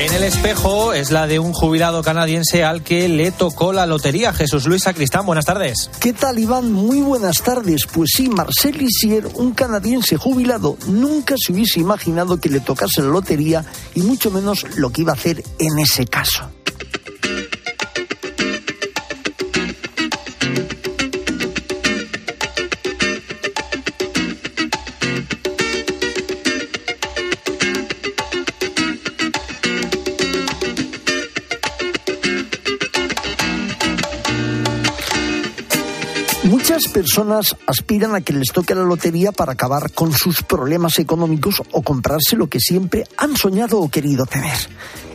En 0.00 0.14
el 0.14 0.24
espejo 0.24 0.94
es 0.94 1.10
la 1.10 1.26
de 1.26 1.38
un 1.38 1.52
jubilado 1.52 2.02
canadiense 2.02 2.64
al 2.64 2.82
que 2.82 3.06
le 3.06 3.32
tocó 3.32 3.74
la 3.74 3.84
lotería. 3.84 4.32
Jesús 4.32 4.64
Luis 4.64 4.84
Sacristán, 4.84 5.26
buenas 5.26 5.44
tardes. 5.44 5.90
¿Qué 6.00 6.14
tal, 6.14 6.38
Iván? 6.38 6.72
Muy 6.72 7.02
buenas 7.02 7.42
tardes. 7.42 7.84
Pues 7.84 8.12
sí, 8.16 8.30
Marcel 8.30 8.78
Lisier, 8.78 9.26
un 9.34 9.52
canadiense 9.52 10.16
jubilado, 10.16 10.78
nunca 10.86 11.34
se 11.36 11.52
hubiese 11.52 11.80
imaginado 11.80 12.40
que 12.40 12.48
le 12.48 12.60
tocase 12.60 13.02
la 13.02 13.08
lotería 13.08 13.62
y 13.94 14.00
mucho 14.00 14.30
menos 14.30 14.64
lo 14.78 14.88
que 14.88 15.02
iba 15.02 15.12
a 15.12 15.16
hacer 15.16 15.44
en 15.58 15.78
ese 15.78 16.06
caso. 16.06 16.48
Personas 36.90 37.56
aspiran 37.66 38.14
a 38.14 38.20
que 38.20 38.32
les 38.32 38.52
toque 38.52 38.74
la 38.74 38.82
lotería 38.82 39.32
para 39.32 39.52
acabar 39.52 39.92
con 39.92 40.12
sus 40.12 40.42
problemas 40.42 40.98
económicos 40.98 41.62
o 41.72 41.82
comprarse 41.82 42.36
lo 42.36 42.48
que 42.48 42.60
siempre 42.60 43.04
han 43.16 43.36
soñado 43.36 43.78
o 43.78 43.88
querido 43.88 44.26
tener. 44.26 44.56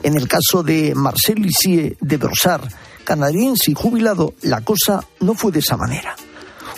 En 0.03 0.15
el 0.15 0.27
caso 0.27 0.63
de 0.63 0.93
Marcel 0.95 1.41
Lissier 1.41 1.97
de 1.99 2.17
Brossard, 2.17 2.67
canadiense 3.03 3.71
y 3.71 3.73
jubilado, 3.73 4.33
la 4.41 4.61
cosa 4.61 5.03
no 5.19 5.35
fue 5.35 5.51
de 5.51 5.59
esa 5.59 5.77
manera. 5.77 6.15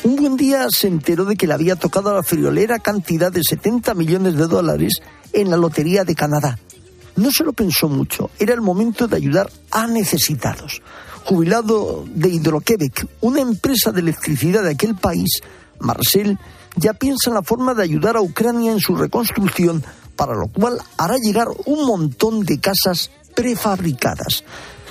Un 0.04 0.16
buen 0.16 0.36
día 0.36 0.68
se 0.70 0.88
enteró 0.88 1.26
de 1.26 1.36
que 1.36 1.48
le 1.48 1.54
había 1.54 1.76
tocado 1.76 2.14
la 2.14 2.24
friolera 2.24 2.80
cantidad 2.80 3.32
de 3.32 3.44
70 3.44 3.94
millones 3.94 4.36
de 4.36 4.48
dólares 4.48 5.02
en 5.34 5.50
la 5.50 5.58
Lotería 5.58 6.04
de 6.04 6.16
Canadá. 6.16 6.60
No 7.16 7.32
se 7.32 7.44
lo 7.44 7.54
pensó 7.54 7.90
mucho, 7.90 8.30
era 8.38 8.54
el 8.54 8.62
momento 8.62 9.08
de 9.08 9.16
ayudar 9.18 9.50
a 9.72 9.88
necesitados 9.88 10.82
jubilado 11.28 12.06
de 12.08 12.30
Hidroquebec, 12.30 13.06
una 13.20 13.42
empresa 13.42 13.92
de 13.92 14.00
electricidad 14.00 14.64
de 14.64 14.72
aquel 14.72 14.96
país, 14.96 15.42
Marcel 15.78 16.40
ya 16.78 16.94
piensa 16.94 17.30
en 17.30 17.34
la 17.34 17.44
forma 17.44 17.74
de 17.74 17.84
ayudar 17.84 18.16
a 18.16 18.22
Ucrania 18.22 18.72
en 18.72 18.80
su 18.80 18.96
reconstrucción, 18.96 19.84
para 20.16 20.36
lo 20.36 20.48
cual 20.48 20.80
hará 20.98 21.18
llegar 21.18 21.48
un 21.66 21.86
montón 21.86 22.46
de 22.46 22.62
casas 22.62 23.12
prefabricadas. 23.36 24.46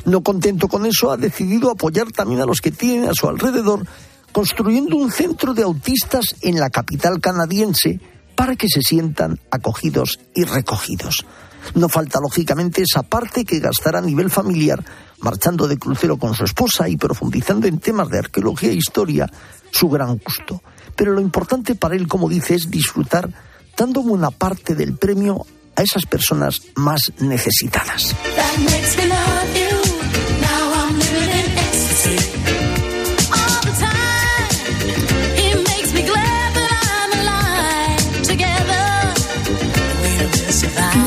No 0.04 0.22
contento 0.22 0.68
con 0.68 0.84
eso, 0.84 1.10
ha 1.10 1.16
decidido 1.16 1.70
apoyar 1.70 2.12
también 2.12 2.42
a 2.42 2.46
los 2.46 2.60
que 2.60 2.70
tienen 2.70 3.08
a 3.08 3.14
su 3.14 3.28
alrededor, 3.28 3.86
construyendo 4.30 4.96
un 4.96 5.10
centro 5.10 5.54
de 5.54 5.62
autistas 5.62 6.34
en 6.42 6.60
la 6.60 6.68
capital 6.68 7.18
canadiense 7.18 7.98
para 8.34 8.56
que 8.56 8.68
se 8.68 8.82
sientan 8.82 9.40
acogidos 9.50 10.20
y 10.34 10.44
recogidos. 10.44 11.24
No 11.74 11.88
falta, 11.88 12.20
lógicamente, 12.20 12.82
esa 12.82 13.02
parte 13.02 13.46
que 13.46 13.58
gastará 13.58 14.00
a 14.00 14.02
nivel 14.02 14.30
familiar, 14.30 14.84
marchando 15.20 15.66
de 15.68 15.78
crucero 15.78 16.16
con 16.16 16.34
su 16.34 16.44
esposa 16.44 16.88
y 16.88 16.96
profundizando 16.96 17.66
en 17.66 17.78
temas 17.78 18.08
de 18.08 18.18
arqueología 18.18 18.70
e 18.70 18.74
historia, 18.74 19.30
su 19.70 19.88
gran 19.88 20.18
gusto. 20.18 20.62
Pero 20.94 21.12
lo 21.12 21.20
importante 21.20 21.74
para 21.74 21.96
él, 21.96 22.08
como 22.08 22.28
dice, 22.28 22.54
es 22.54 22.70
disfrutar 22.70 23.28
dando 23.76 24.02
buena 24.02 24.30
parte 24.30 24.74
del 24.74 24.96
premio 24.96 25.46
a 25.76 25.82
esas 25.82 26.06
personas 26.06 26.62
más 26.76 27.12
necesitadas. 27.20 28.16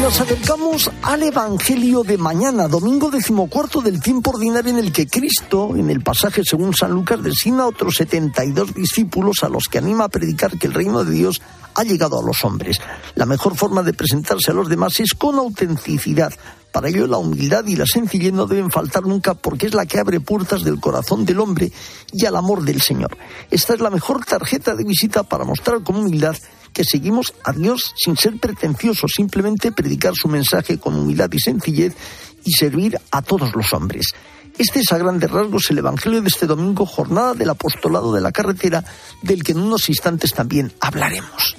Nos 0.09 0.21
acercamos 0.21 0.89
al 1.03 1.21
Evangelio 1.21 2.01
de 2.01 2.17
mañana, 2.17 2.67
domingo 2.67 3.11
decimocuarto 3.11 3.79
del 3.79 4.01
tiempo 4.01 4.31
ordinario 4.31 4.71
en 4.71 4.79
el 4.79 4.91
que 4.91 5.05
Cristo, 5.05 5.75
en 5.75 5.91
el 5.91 6.01
pasaje 6.01 6.41
según 6.43 6.73
San 6.73 6.93
Lucas, 6.93 7.21
designa 7.21 7.61
a 7.61 7.67
otros 7.67 7.97
72 7.97 8.73
discípulos 8.73 9.43
a 9.43 9.49
los 9.49 9.67
que 9.67 9.77
anima 9.77 10.05
a 10.05 10.09
predicar 10.09 10.57
que 10.57 10.65
el 10.65 10.73
reino 10.73 11.03
de 11.03 11.11
Dios 11.11 11.43
ha 11.79 11.83
llegado 11.83 12.19
a 12.19 12.23
los 12.23 12.43
hombres. 12.43 12.77
La 13.15 13.25
mejor 13.25 13.55
forma 13.55 13.83
de 13.83 13.93
presentarse 13.93 14.51
a 14.51 14.53
los 14.53 14.67
demás 14.67 14.99
es 14.99 15.13
con 15.13 15.35
autenticidad. 15.35 16.33
Para 16.73 16.89
ello 16.89 17.07
la 17.07 17.17
humildad 17.17 17.65
y 17.65 17.77
la 17.77 17.85
sencillez 17.85 18.33
no 18.33 18.47
deben 18.47 18.69
faltar 18.69 19.03
nunca 19.03 19.33
porque 19.33 19.67
es 19.67 19.73
la 19.73 19.85
que 19.85 19.97
abre 19.97 20.19
puertas 20.19 20.63
del 20.63 20.81
corazón 20.81 21.25
del 21.25 21.39
hombre 21.39 21.71
y 22.11 22.25
al 22.25 22.35
amor 22.35 22.63
del 22.63 22.81
Señor. 22.81 23.17
Esta 23.49 23.73
es 23.73 23.79
la 23.79 23.89
mejor 23.89 24.25
tarjeta 24.25 24.75
de 24.75 24.83
visita 24.83 25.23
para 25.23 25.45
mostrar 25.45 25.81
con 25.81 25.95
humildad 25.95 26.35
que 26.73 26.83
seguimos 26.83 27.33
a 27.45 27.53
Dios 27.53 27.93
sin 27.95 28.17
ser 28.17 28.37
pretenciosos, 28.39 29.13
simplemente 29.15 29.71
predicar 29.71 30.13
su 30.15 30.27
mensaje 30.27 30.79
con 30.79 30.95
humildad 30.95 31.29
y 31.31 31.39
sencillez 31.39 31.95
y 32.43 32.51
servir 32.51 32.99
a 33.09 33.21
todos 33.21 33.55
los 33.55 33.71
hombres. 33.73 34.07
Este 34.57 34.81
es 34.81 34.91
a 34.91 34.97
grandes 34.97 35.31
rasgos 35.31 35.71
el 35.71 35.77
Evangelio 35.77 36.21
de 36.21 36.27
este 36.27 36.45
domingo, 36.45 36.85
jornada 36.85 37.33
del 37.33 37.49
apostolado 37.49 38.13
de 38.13 38.19
la 38.19 38.33
carretera, 38.33 38.83
del 39.21 39.43
que 39.43 39.53
en 39.53 39.59
unos 39.61 39.87
instantes 39.87 40.33
también 40.33 40.73
hablaremos. 40.81 41.55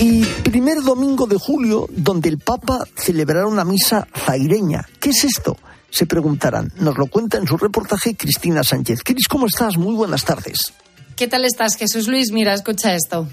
Y 0.00 0.24
primer 0.42 0.82
domingo 0.82 1.26
de 1.26 1.36
julio, 1.36 1.86
donde 1.90 2.28
el 2.28 2.38
Papa 2.38 2.84
celebrará 2.96 3.46
una 3.46 3.64
misa 3.64 4.08
zaireña. 4.14 4.88
¿Qué 5.00 5.10
es 5.10 5.24
esto? 5.24 5.56
se 5.92 6.06
preguntarán. 6.06 6.72
Nos 6.76 6.98
lo 6.98 7.06
cuenta 7.06 7.38
en 7.38 7.46
su 7.46 7.56
reportaje 7.56 8.16
Cristina 8.16 8.64
Sánchez. 8.64 9.00
Cris, 9.04 9.28
¿cómo 9.28 9.46
estás? 9.46 9.76
Muy 9.76 9.94
buenas 9.94 10.24
tardes. 10.24 10.72
¿Qué 11.16 11.28
tal 11.28 11.44
estás, 11.44 11.76
Jesús 11.76 12.08
Luis? 12.08 12.32
Mira, 12.32 12.54
escucha 12.54 12.94
esto. 12.94 13.28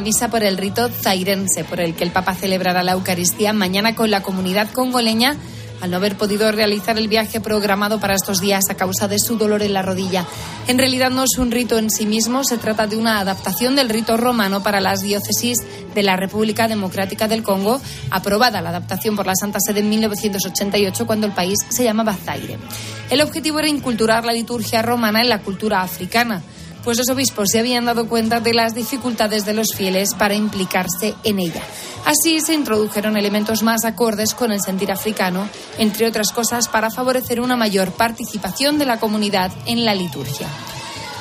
Misa 0.00 0.28
por 0.28 0.42
el 0.42 0.56
rito 0.56 0.88
zairense, 0.88 1.64
por 1.64 1.80
el 1.80 1.94
que 1.94 2.04
el 2.04 2.10
Papa 2.10 2.34
celebrará 2.34 2.82
la 2.82 2.92
Eucaristía 2.92 3.52
mañana 3.52 3.94
con 3.94 4.10
la 4.10 4.22
comunidad 4.22 4.70
congoleña 4.70 5.36
al 5.80 5.90
no 5.90 5.96
haber 5.96 6.16
podido 6.16 6.50
realizar 6.50 6.98
el 6.98 7.08
viaje 7.08 7.40
programado 7.40 8.00
para 8.00 8.14
estos 8.14 8.40
días 8.40 8.64
a 8.70 8.74
causa 8.74 9.08
de 9.08 9.18
su 9.18 9.36
dolor 9.36 9.62
en 9.62 9.72
la 9.72 9.82
rodilla. 9.82 10.24
En 10.66 10.78
realidad 10.78 11.10
no 11.10 11.22
es 11.22 11.38
un 11.38 11.50
rito 11.50 11.78
en 11.78 11.90
sí 11.90 12.06
mismo, 12.06 12.44
se 12.44 12.58
trata 12.58 12.86
de 12.86 12.96
una 12.96 13.20
adaptación 13.20 13.76
del 13.76 13.88
rito 13.88 14.16
romano 14.16 14.62
para 14.62 14.80
las 14.80 15.00
diócesis 15.00 15.58
de 15.94 16.02
la 16.02 16.16
República 16.16 16.68
Democrática 16.68 17.28
del 17.28 17.42
Congo, 17.42 17.80
aprobada 18.10 18.60
la 18.60 18.70
adaptación 18.70 19.16
por 19.16 19.26
la 19.26 19.36
Santa 19.36 19.58
Sede 19.60 19.80
en 19.80 19.90
1988 19.90 21.06
cuando 21.06 21.26
el 21.26 21.32
país 21.32 21.58
se 21.68 21.84
llamaba 21.84 22.14
Zaire. 22.14 22.58
El 23.10 23.20
objetivo 23.20 23.58
era 23.58 23.68
inculturar 23.68 24.24
la 24.24 24.32
liturgia 24.32 24.82
romana 24.82 25.20
en 25.20 25.28
la 25.28 25.40
cultura 25.40 25.82
africana 25.82 26.42
pues 26.88 26.96
los 26.96 27.10
obispos 27.10 27.50
se 27.52 27.58
habían 27.58 27.84
dado 27.84 28.08
cuenta 28.08 28.40
de 28.40 28.54
las 28.54 28.74
dificultades 28.74 29.44
de 29.44 29.52
los 29.52 29.74
fieles 29.76 30.14
para 30.14 30.34
implicarse 30.34 31.14
en 31.22 31.38
ella. 31.38 31.60
Así 32.06 32.40
se 32.40 32.54
introdujeron 32.54 33.18
elementos 33.18 33.62
más 33.62 33.84
acordes 33.84 34.32
con 34.32 34.52
el 34.52 34.62
sentir 34.62 34.90
africano, 34.90 35.46
entre 35.76 36.06
otras 36.06 36.32
cosas 36.32 36.66
para 36.66 36.88
favorecer 36.88 37.42
una 37.42 37.56
mayor 37.56 37.92
participación 37.92 38.78
de 38.78 38.86
la 38.86 38.98
comunidad 38.98 39.52
en 39.66 39.84
la 39.84 39.94
liturgia. 39.94 40.46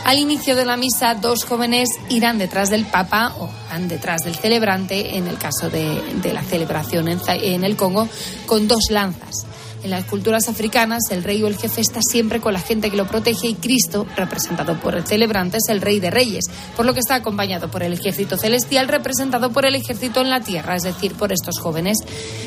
Al 0.05 0.19
inicio 0.19 0.55
de 0.55 0.63
la 0.63 0.77
misa, 0.77 1.15
dos 1.15 1.43
jóvenes 1.43 1.89
irán 2.07 2.37
detrás 2.37 2.69
del 2.69 2.85
Papa 2.85 3.33
o 3.37 3.49
van 3.69 3.89
detrás 3.89 4.21
del 4.21 4.35
celebrante, 4.35 5.17
en 5.17 5.27
el 5.27 5.37
caso 5.37 5.69
de, 5.69 6.01
la 6.31 6.43
celebración 6.43 7.09
en 7.09 7.63
el 7.65 7.75
Congo, 7.75 8.07
con 8.45 8.69
dos 8.69 8.85
lanzas. 8.89 9.45
En 9.87 9.91
las 9.91 10.03
culturas 10.03 10.49
africanas, 10.49 11.03
el 11.11 11.23
rey 11.23 11.41
o 11.43 11.47
el 11.47 11.55
jefe 11.55 11.79
está 11.79 12.01
siempre 12.01 12.41
con 12.41 12.51
la 12.51 12.59
gente 12.59 12.91
que 12.91 12.97
lo 12.97 13.07
protege 13.07 13.47
y 13.47 13.53
Cristo, 13.53 14.05
representado 14.17 14.77
por 14.81 14.95
el 14.95 15.07
celebrante, 15.07 15.59
es 15.59 15.69
el 15.69 15.79
rey 15.79 16.01
de 16.01 16.11
reyes, 16.11 16.43
por 16.75 16.85
lo 16.85 16.93
que 16.93 16.99
está 16.99 17.15
acompañado 17.15 17.71
por 17.71 17.83
el 17.83 17.93
ejército 17.93 18.35
celestial, 18.35 18.89
representado 18.89 19.53
por 19.53 19.65
el 19.65 19.75
ejército 19.75 20.19
en 20.19 20.29
la 20.29 20.41
tierra, 20.41 20.75
es 20.75 20.83
decir, 20.83 21.13
por 21.13 21.31
estos 21.31 21.57
jóvenes. 21.59 21.99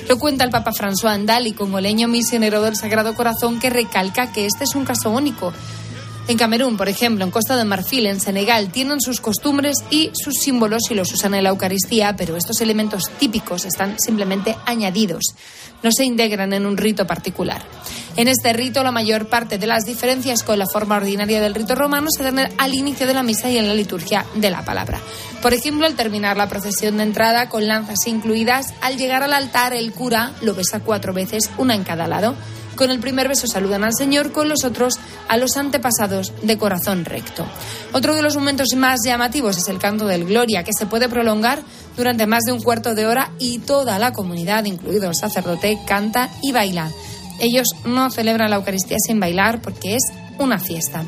Lo 0.07 0.19
cuenta 0.19 0.45
el 0.45 0.51
Papa 0.51 0.73
François 0.73 1.15
Andal 1.15 1.55
como 1.55 1.81
leño 1.81 2.09
misionero 2.09 2.61
del 2.61 2.77
Sagrado 2.77 3.15
Corazón, 3.15 3.59
que 3.59 3.71
recalca 3.71 4.33
que 4.33 4.45
este 4.45 4.65
es 4.65 4.75
un 4.75 4.85
caso 4.85 5.11
único. 5.11 5.55
En 6.31 6.39
Camerún, 6.39 6.77
por 6.77 6.89
ejemplo, 6.89 7.25
en 7.25 7.33
Costa 7.33 7.57
de 7.57 7.65
Marfil, 7.65 8.07
en 8.07 8.21
Senegal, 8.21 8.71
tienen 8.71 9.01
sus 9.01 9.21
costumbres 9.21 9.75
y 9.91 10.13
sus 10.15 10.35
símbolos 10.35 10.83
y 10.89 10.95
los 10.95 11.13
usan 11.13 11.35
en 11.35 11.43
la 11.43 11.51
Eucaristía, 11.51 12.15
pero 12.17 12.37
estos 12.37 12.61
elementos 12.61 13.11
típicos 13.19 13.65
están 13.65 13.99
simplemente 13.99 14.57
añadidos, 14.65 15.35
no 15.83 15.91
se 15.91 16.05
integran 16.05 16.53
en 16.53 16.67
un 16.67 16.77
rito 16.77 17.05
particular. 17.05 17.61
En 18.15 18.29
este 18.29 18.53
rito, 18.53 18.85
la 18.85 18.93
mayor 18.93 19.27
parte 19.27 19.59
de 19.59 19.67
las 19.67 19.85
diferencias 19.85 20.45
con 20.45 20.61
la 20.61 20.67
forma 20.73 20.99
ordinaria 20.99 21.41
del 21.41 21.53
rito 21.53 21.75
romano 21.75 22.07
se 22.17 22.23
dan 22.23 22.39
al 22.59 22.75
inicio 22.75 23.09
de 23.09 23.15
la 23.15 23.25
misa 23.25 23.51
y 23.51 23.59
en 23.59 23.67
la 23.67 23.75
liturgia 23.75 24.25
de 24.37 24.51
la 24.53 24.65
palabra. 24.65 25.01
Por 25.43 25.53
ejemplo, 25.53 25.85
al 25.85 25.97
terminar 25.97 26.37
la 26.37 26.49
procesión 26.49 26.99
de 26.99 27.03
entrada 27.03 27.49
con 27.49 27.67
lanzas 27.67 28.07
incluidas, 28.07 28.73
al 28.83 28.99
llegar 28.99 29.25
al 29.25 29.33
altar 29.33 29.73
el 29.73 29.93
cura 29.93 30.31
lo 30.43 30.55
besa 30.55 30.79
cuatro 30.79 31.13
veces, 31.13 31.51
una 31.59 31.75
en 31.75 31.83
cada 31.83 32.07
lado. 32.07 32.37
Con 32.81 32.91
el 32.91 32.99
primer 32.99 33.29
beso 33.29 33.47
saludan 33.47 33.85
al 33.85 33.95
Señor, 33.95 34.33
con 34.33 34.49
los 34.49 34.65
otros 34.65 34.99
a 35.29 35.37
los 35.37 35.59
antepasados 35.59 36.33
de 36.41 36.57
corazón 36.57 37.05
recto. 37.05 37.47
Otro 37.93 38.15
de 38.15 38.23
los 38.23 38.37
momentos 38.37 38.69
más 38.75 39.01
llamativos 39.05 39.59
es 39.59 39.69
el 39.69 39.77
canto 39.77 40.07
del 40.07 40.25
Gloria, 40.25 40.65
que 40.65 40.73
se 40.73 40.87
puede 40.87 41.07
prolongar 41.07 41.63
durante 41.95 42.27
más 42.27 42.45
de 42.45 42.53
un 42.53 42.63
cuarto 42.63 42.95
de 42.95 43.05
hora 43.05 43.33
y 43.39 43.59
toda 43.59 43.99
la 43.99 44.15
comunidad, 44.15 44.65
incluido 44.65 45.11
el 45.11 45.15
sacerdote, 45.15 45.79
canta 45.87 46.31
y 46.41 46.53
baila. 46.53 46.91
Ellos 47.39 47.69
no 47.85 48.11
celebran 48.11 48.49
la 48.49 48.57
Eucaristía 48.57 48.97
sin 48.99 49.21
bailar 49.21 49.61
porque 49.61 49.97
es 49.97 50.05
una 50.39 50.59
fiesta. 50.59 51.05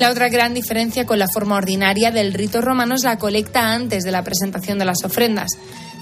La 0.00 0.10
otra 0.10 0.28
gran 0.28 0.52
diferencia 0.52 1.06
con 1.06 1.20
la 1.20 1.28
forma 1.32 1.58
ordinaria 1.58 2.10
del 2.10 2.34
rito 2.34 2.60
romano 2.60 2.96
es 2.96 3.04
la 3.04 3.18
colecta 3.18 3.72
antes 3.72 4.02
de 4.02 4.10
la 4.10 4.24
presentación 4.24 4.80
de 4.80 4.84
las 4.84 5.04
ofrendas. 5.04 5.50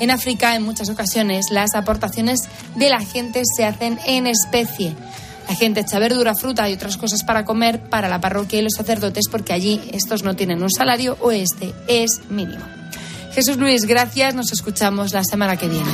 En 0.00 0.10
África, 0.10 0.54
en 0.54 0.62
muchas 0.62 0.88
ocasiones, 0.90 1.46
las 1.50 1.74
aportaciones 1.74 2.40
de 2.74 2.90
la 2.90 3.00
gente 3.00 3.42
se 3.44 3.64
hacen 3.64 3.98
en 4.06 4.26
especie. 4.26 4.94
La 5.48 5.54
gente 5.54 5.80
echa 5.80 5.98
verdura, 5.98 6.34
fruta 6.34 6.68
y 6.68 6.74
otras 6.74 6.96
cosas 6.96 7.22
para 7.22 7.44
comer 7.44 7.80
para 7.88 8.08
la 8.08 8.20
parroquia 8.20 8.58
y 8.58 8.62
los 8.62 8.74
sacerdotes 8.76 9.26
porque 9.30 9.52
allí 9.52 9.80
estos 9.92 10.22
no 10.22 10.34
tienen 10.34 10.62
un 10.62 10.70
salario 10.70 11.16
o 11.20 11.30
este 11.30 11.72
es 11.86 12.20
mínimo. 12.28 12.64
Jesús 13.32 13.56
Luis, 13.56 13.84
gracias. 13.84 14.34
Nos 14.34 14.50
escuchamos 14.52 15.12
la 15.12 15.22
semana 15.22 15.56
que 15.56 15.68
viene. 15.68 15.90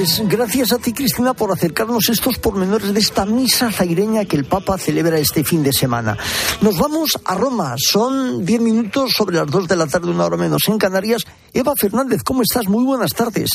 Pues 0.00 0.22
gracias 0.26 0.72
a 0.72 0.78
ti, 0.78 0.94
Cristina, 0.94 1.34
por 1.34 1.52
acercarnos 1.52 2.08
estos 2.08 2.38
pormenores 2.38 2.94
de 2.94 3.00
esta 3.00 3.26
misa 3.26 3.70
zaireña 3.70 4.24
que 4.24 4.34
el 4.34 4.46
Papa 4.46 4.78
celebra 4.78 5.18
este 5.18 5.44
fin 5.44 5.62
de 5.62 5.74
semana. 5.74 6.16
Nos 6.62 6.78
vamos 6.78 7.18
a 7.22 7.34
Roma. 7.34 7.74
Son 7.76 8.42
diez 8.46 8.62
minutos 8.62 9.12
sobre 9.14 9.36
las 9.36 9.48
dos 9.48 9.68
de 9.68 9.76
la 9.76 9.86
tarde, 9.86 10.10
una 10.10 10.24
hora 10.24 10.38
menos 10.38 10.62
en 10.68 10.78
Canarias. 10.78 11.24
Eva 11.52 11.74
Fernández, 11.76 12.22
¿cómo 12.22 12.40
estás? 12.40 12.66
Muy 12.66 12.82
buenas 12.82 13.12
tardes. 13.12 13.50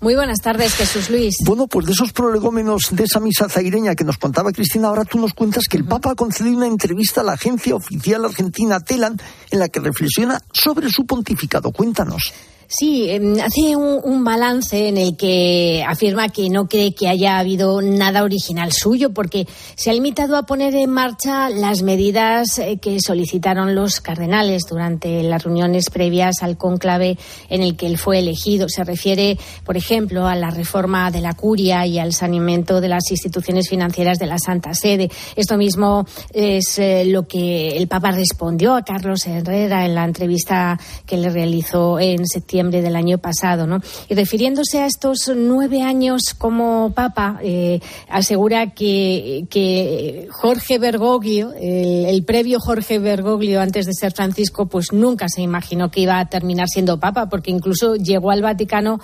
Muy 0.00 0.14
buenas 0.14 0.40
tardes, 0.40 0.72
Jesús 0.72 1.10
Luis. 1.10 1.34
Bueno, 1.44 1.66
pues 1.66 1.84
de 1.84 1.92
esos 1.92 2.14
prolegómenos 2.14 2.88
de 2.90 3.04
esa 3.04 3.20
misa 3.20 3.50
zaireña 3.50 3.94
que 3.94 4.04
nos 4.04 4.16
contaba 4.16 4.52
Cristina, 4.52 4.88
ahora 4.88 5.04
tú 5.04 5.18
nos 5.18 5.34
cuentas 5.34 5.64
que 5.68 5.76
el 5.76 5.84
Papa 5.84 6.12
ha 6.12 6.14
concedido 6.14 6.56
una 6.56 6.66
entrevista 6.66 7.20
a 7.20 7.24
la 7.24 7.32
agencia 7.34 7.74
oficial 7.74 8.24
argentina 8.24 8.80
TELAN 8.80 9.20
en 9.50 9.58
la 9.58 9.68
que 9.68 9.80
reflexiona 9.80 10.40
sobre 10.50 10.88
su 10.88 11.04
pontificado. 11.04 11.72
Cuéntanos. 11.72 12.32
Sí, 12.66 13.10
em, 13.10 13.38
hace 13.40 13.76
un, 13.76 14.24
balance 14.24 14.88
en 14.88 14.96
el 14.96 15.16
que 15.16 15.84
afirma 15.86 16.30
que 16.30 16.48
no 16.48 16.66
cree 16.66 16.94
que 16.94 17.08
haya 17.08 17.38
habido 17.38 17.82
nada 17.82 18.22
original 18.22 18.72
suyo, 18.72 19.12
porque 19.12 19.46
se 19.74 19.90
ha 19.90 19.92
limitado 19.92 20.36
a 20.36 20.44
poner 20.44 20.74
en 20.74 20.90
marcha 20.90 21.50
las 21.50 21.82
medidas 21.82 22.58
eh, 22.58 22.78
que 22.80 23.00
solicitaron 23.00 23.74
los 23.74 24.00
cardenales 24.00 24.62
durante 24.68 25.22
las 25.22 25.44
reuniones 25.44 25.90
previas 25.90 26.42
al 26.42 26.56
cónclave 26.56 27.18
en 27.50 27.60
el 27.60 27.76
que 27.76 27.86
él 27.86 27.98
fue 27.98 28.20
elegido. 28.20 28.68
Se 28.68 28.82
refiere, 28.82 29.38
por 29.64 29.76
ejemplo, 29.76 30.26
a 30.26 30.34
la 30.34 30.50
reforma 30.50 31.10
de 31.10 31.20
la 31.20 31.34
curia 31.34 31.86
y 31.86 31.98
al 31.98 32.14
saneamiento 32.14 32.80
de 32.80 32.88
las 32.88 33.10
instituciones 33.10 33.68
financieras 33.68 34.18
de 34.18 34.26
la 34.26 34.38
Santa 34.38 34.72
Sede. 34.72 35.10
Esto 35.36 35.58
mismo 35.58 36.06
es 36.32 36.78
eh, 36.78 37.04
lo 37.04 37.28
que 37.28 37.76
el 37.76 37.88
Papa 37.88 38.10
respondió 38.10 38.74
a 38.74 38.82
Carlos 38.82 39.26
Herrera 39.26 39.84
en 39.84 39.94
la 39.94 40.04
entrevista 40.04 40.80
que 41.04 41.18
le 41.18 41.28
realizó 41.28 41.98
en 41.98 42.26
septiembre 42.26 42.53
del 42.62 42.94
año 42.94 43.18
pasado. 43.18 43.66
¿no? 43.66 43.80
Y 44.08 44.14
refiriéndose 44.14 44.80
a 44.80 44.86
estos 44.86 45.30
nueve 45.34 45.82
años 45.82 46.34
como 46.38 46.92
Papa, 46.94 47.40
eh, 47.42 47.80
asegura 48.08 48.70
que, 48.70 50.28
Jorge 50.30 50.78
Bergoglio, 50.78 51.52
el, 51.60 52.24
previo 52.24 52.60
Jorge 52.60 52.98
Bergoglio 52.98 53.60
antes 53.60 53.86
de 53.86 53.92
ser 53.92 54.12
Francisco, 54.12 54.66
pues 54.66 54.92
nunca 54.92 55.28
se 55.28 55.42
imaginó 55.42 55.90
que 55.90 56.00
iba 56.00 56.18
a 56.18 56.26
terminar 56.26 56.68
siendo 56.68 57.00
Papa, 57.00 57.28
porque 57.28 57.50
incluso 57.50 57.96
llegó 57.96 58.30
al 58.30 58.42
Vaticano 58.42 59.00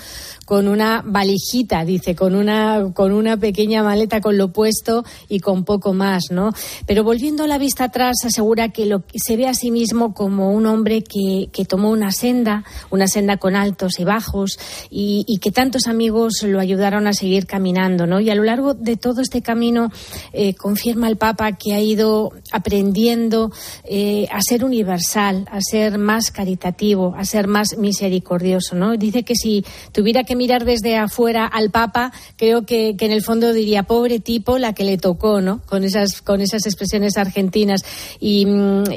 con 0.47 0.69
una 0.69 1.02
valijita, 1.05 1.85
dice, 1.85 2.14
con 2.14 2.35
una, 2.35 2.93
con 2.94 3.12
una 3.12 3.37
pequeña 3.37 3.82
maleta 3.82 4.20
con 4.20 4.37
lo 4.37 4.52
puesto 4.52 5.05
y 5.29 5.41
con 5.41 5.64
poco 5.64 5.93
más, 5.93 6.25
¿no? 6.31 6.52
Pero 6.87 7.02
volviendo 7.05 7.47
la 7.47 7.58
vista 7.58 7.85
atrás, 7.85 8.17
asegura 8.25 8.69
que 8.69 8.88
se 9.14 9.37
ve 9.37 9.49
a 9.49 9.55
sí 9.55 9.70
mismo 9.70 10.14
como 10.14 10.52
un 10.52 10.67
hombre 10.67 11.02
que, 11.02 11.49
que 11.52 11.64
tomó 11.64 11.91
una 11.91 12.12
senda, 12.12 12.64
una 12.91 13.06
senda 13.06 13.38
con 13.41 13.57
altos 13.57 13.99
y 13.99 14.05
bajos, 14.05 14.59
y, 14.91 15.39
que 15.41 15.51
tantos 15.51 15.87
amigos 15.87 16.43
lo 16.43 16.61
ayudaron 16.61 17.07
a 17.07 17.15
seguir 17.15 17.47
caminando, 17.47 18.07
¿no? 18.07 18.21
Y 18.21 18.29
a 18.29 18.35
lo 18.35 18.45
largo 18.45 18.75
de 18.75 18.97
todo 18.97 19.23
este 19.23 19.41
camino 19.41 19.91
eh, 20.35 20.55
confirma 20.55 21.09
el 21.09 21.17
Papa 21.17 21.53
que 21.53 21.73
ha 21.73 21.81
ido 21.81 22.33
aprendiendo 22.53 23.51
eh, 23.85 24.29
a 24.31 24.41
ser 24.43 24.65
universal, 24.65 25.47
a 25.51 25.61
ser 25.63 25.97
más 25.97 26.31
caritativo, 26.31 27.15
a 27.17 27.25
ser 27.25 27.47
más 27.47 27.79
misericordioso, 27.79 28.77
¿no? 28.77 28.97
Dice 28.97 29.23
que 29.23 29.35
si 29.35 29.65
tuviera 29.93 30.25
que 30.25 30.37
mirar 30.37 30.67
desde 30.67 30.97
afuera 30.97 31.47
al 31.47 31.71
Papa, 31.71 32.13
creo 32.37 32.67
que, 32.67 32.97
en 33.01 33.13
el 33.13 33.23
fondo 33.23 33.55
diría, 33.55 33.85
pobre 33.85 34.21
tipo, 34.21 34.59
la 34.59 34.75
que 34.75 34.85
le 34.85 34.99
tocó, 34.99 35.41
¿no? 35.41 35.63
Con 35.67 35.85
esas, 35.85 36.21
con 36.21 36.43
esas 36.43 36.67
expresiones 36.67 37.17
argentinas. 37.17 37.83
Y, 38.21 38.47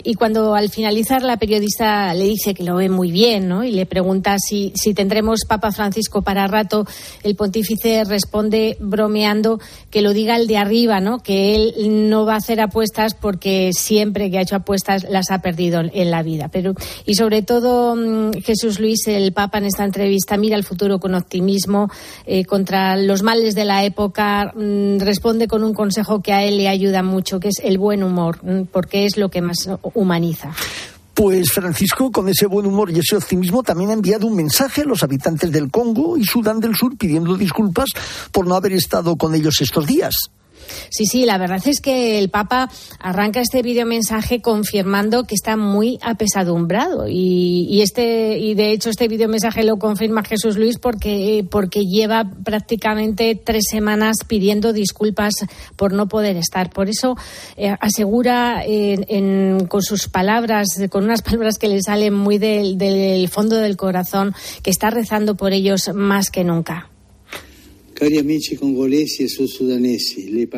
y 0.04 0.16
cuando 0.16 0.56
al 0.56 0.70
finalizar 0.70 1.22
la 1.22 1.38
periodista 1.38 2.14
le 2.14 2.26
dice 2.26 2.54
que 2.54 2.64
lo 2.64 2.76
ve 2.76 2.90
muy 2.90 3.12
bien, 3.12 3.48
¿no? 3.48 3.64
Y 3.64 3.72
le 3.72 3.86
pregunta 3.86 4.33
si, 4.40 4.72
si 4.76 4.94
tendremos 4.94 5.42
Papa 5.48 5.72
Francisco 5.72 6.22
para 6.22 6.48
rato, 6.48 6.86
el 7.24 7.36
pontífice 7.36 8.04
responde 8.06 8.78
bromeando 8.80 9.60
que 9.90 10.02
lo 10.02 10.14
diga 10.14 10.38
el 10.38 10.48
de 10.48 10.58
arriba, 10.58 11.00
¿no? 11.00 11.20
Que 11.20 11.56
él 11.56 12.10
no 12.10 12.26
va 12.26 12.36
a 12.36 12.38
hacer 12.38 12.62
apuestas 12.62 13.16
porque 13.16 13.72
siempre 13.74 14.32
que 14.32 14.38
ha 14.38 14.42
hecho 14.42 14.56
apuestas 14.56 15.06
las 15.10 15.30
ha 15.32 15.40
perdido 15.40 15.82
en 15.92 16.12
la 16.12 16.24
vida. 16.24 16.48
Pero, 16.48 16.74
y 17.06 17.16
sobre 17.16 17.42
todo, 17.42 17.96
mm, 17.96 18.42
Jesús 18.44 18.80
Luis, 18.80 19.08
el 19.08 19.34
Papa 19.34 19.58
en 19.58 19.66
esta 19.66 19.84
entrevista 19.84 20.38
mira 20.38 20.56
el 20.56 20.64
futuro 20.64 21.00
con 21.00 21.14
optimismo 21.16 21.34
optimismo 21.34 21.90
eh, 22.26 22.46
contra 22.46 22.96
los 22.96 23.24
males 23.24 23.56
de 23.56 23.66
la 23.66 23.84
época, 23.84 24.54
mm, 24.56 25.00
responde 25.00 25.48
con 25.48 25.64
un 25.64 25.74
consejo 25.74 26.22
que 26.22 26.32
a 26.32 26.44
él 26.44 26.58
le 26.58 26.68
ayuda 26.68 27.02
mucho, 27.02 27.40
que 27.40 27.48
es 27.48 27.60
el 27.64 27.78
buen 27.80 28.04
humor, 28.04 28.40
mm, 28.44 28.66
porque 28.72 29.06
es 29.06 29.18
lo 29.18 29.30
que 29.30 29.42
más 29.42 29.68
humaniza. 29.94 30.52
Pues 31.14 31.52
Francisco, 31.52 32.12
con 32.12 32.28
ese 32.28 32.48
buen 32.48 32.66
humor 32.66 32.90
y 32.90 33.00
ese 33.00 33.16
optimismo, 33.16 33.62
también 33.62 33.92
ha 33.92 33.94
enviado 33.94 34.26
un 34.26 34.36
mensaje 34.36 34.82
a 34.82 34.86
los 34.86 35.04
habitantes 35.04 35.52
del 35.52 35.70
Congo 35.70 36.18
y 36.18 36.24
Sudán 36.24 36.60
del 36.60 36.76
Sur 36.76 36.98
pidiendo 36.98 37.38
disculpas 37.38 37.90
por 38.32 38.48
no 38.48 38.56
haber 38.56 38.74
estado 38.74 39.16
con 39.16 39.36
ellos 39.36 39.62
estos 39.62 39.86
días. 39.86 40.16
Sí, 40.90 41.06
sí, 41.06 41.26
la 41.26 41.38
verdad 41.38 41.62
es 41.66 41.80
que 41.82 42.20
el 42.20 42.30
Papa 42.30 42.70
arranca 43.00 43.42
este 43.42 43.62
videomensaje 43.62 44.42
confirmando 44.42 45.24
que 45.24 45.36
está 45.36 45.58
muy 45.58 46.00
apesadumbrado 46.02 47.08
y, 47.08 47.82
este 47.82 48.38
y 48.38 48.54
de 48.54 48.72
hecho 48.72 48.90
este 48.90 49.08
videomensaje 49.08 49.64
lo 49.64 49.78
confirma 49.78 50.24
Jesús 50.24 50.58
Luis 50.58 50.78
porque 50.78 51.46
porque 51.50 51.82
lleva 51.82 52.30
prácticamente 52.44 53.36
tres 53.36 53.66
semanas 53.70 54.18
pidiendo 54.28 54.74
disculpas 54.74 55.34
por 55.76 55.94
no 55.94 56.08
poder 56.08 56.38
estar. 56.38 56.70
Por 56.70 56.90
eso 56.90 57.16
eh, 57.58 57.76
asegura 57.80 58.64
con 59.68 59.82
sus 59.82 60.08
palabras, 60.08 60.68
con 60.90 61.04
unas 61.04 61.22
palabras 61.24 61.58
que 61.58 61.68
le 61.68 61.82
salen 61.82 62.14
muy 62.14 62.38
del 62.38 63.28
fondo 63.30 63.58
del 63.58 63.78
corazón, 63.78 64.34
que 64.62 64.70
está 64.70 64.90
rezando 64.90 65.36
por 65.36 65.54
ellos 65.54 65.92
más 65.94 66.30
que 66.30 66.44
nunca. 66.44 66.93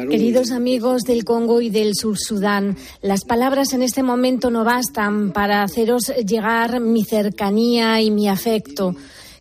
Queridos 0.10 0.52
amigos 0.52 1.04
del 1.04 1.24
Congo 1.24 1.62
y 1.62 1.70
del 1.70 1.94
Sur 1.96 2.18
Sudán, 2.18 2.76
las 3.02 3.24
palabras 3.24 3.74
en 3.74 3.82
este 3.84 4.04
momento 4.04 4.50
no 4.50 4.64
bastan 4.64 5.32
para 5.32 5.64
haceros 5.64 6.12
llegar 6.26 6.80
mi 6.80 7.04
cercanía 7.04 8.02
y 8.02 8.10
mi 8.10 8.28
afecto. 8.28 8.96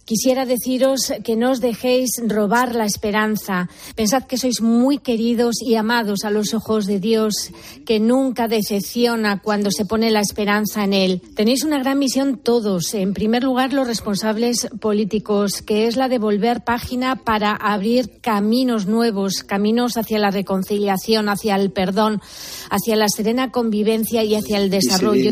Quisiera 0.05 0.45
deciros 0.45 1.13
que 1.25 1.35
no 1.35 1.51
os 1.51 1.61
dejéis 1.61 2.21
robar 2.27 2.75
la 2.75 2.85
esperanza. 2.85 3.71
Pensad 3.97 4.25
que 4.25 4.37
sois 4.37 4.61
muy 4.61 4.99
queridos 4.99 5.63
y 5.65 5.77
amados 5.77 6.25
a 6.25 6.31
los 6.31 6.53
ojos 6.53 6.85
de 6.85 7.01
Dios, 7.01 7.51
que 7.87 8.01
nunca 8.01 8.47
decepciona 8.47 9.41
cuando 9.41 9.71
se 9.71 9.87
pone 9.87 10.11
la 10.11 10.21
esperanza 10.21 10.85
en 10.85 10.93
Él. 10.93 11.23
Tenéis 11.35 11.65
una 11.65 11.79
gran 11.79 11.99
misión 11.99 12.37
todos. 12.37 12.93
En 12.93 13.15
primer 13.15 13.45
lugar, 13.45 13.73
los 13.73 13.87
responsables 13.87 14.69
políticos, 14.79 15.63
que 15.63 15.87
es 15.87 15.97
la 15.97 16.09
de 16.09 16.19
volver 16.19 16.65
página 16.65 17.17
para 17.17 17.53
abrir 17.53 18.21
caminos 18.21 18.87
nuevos, 18.87 19.43
caminos 19.43 19.97
hacia 19.97 20.19
la 20.19 20.31
reconciliación, 20.31 21.31
hacia 21.31 21.57
el 21.57 21.71
perdón, 21.71 22.21
hacia 22.69 22.97
la 22.97 23.09
serena 23.09 23.51
convivencia 23.51 24.23
y 24.23 24.35
hacia 24.35 24.59
el 24.59 24.69
desarrollo. 24.69 25.31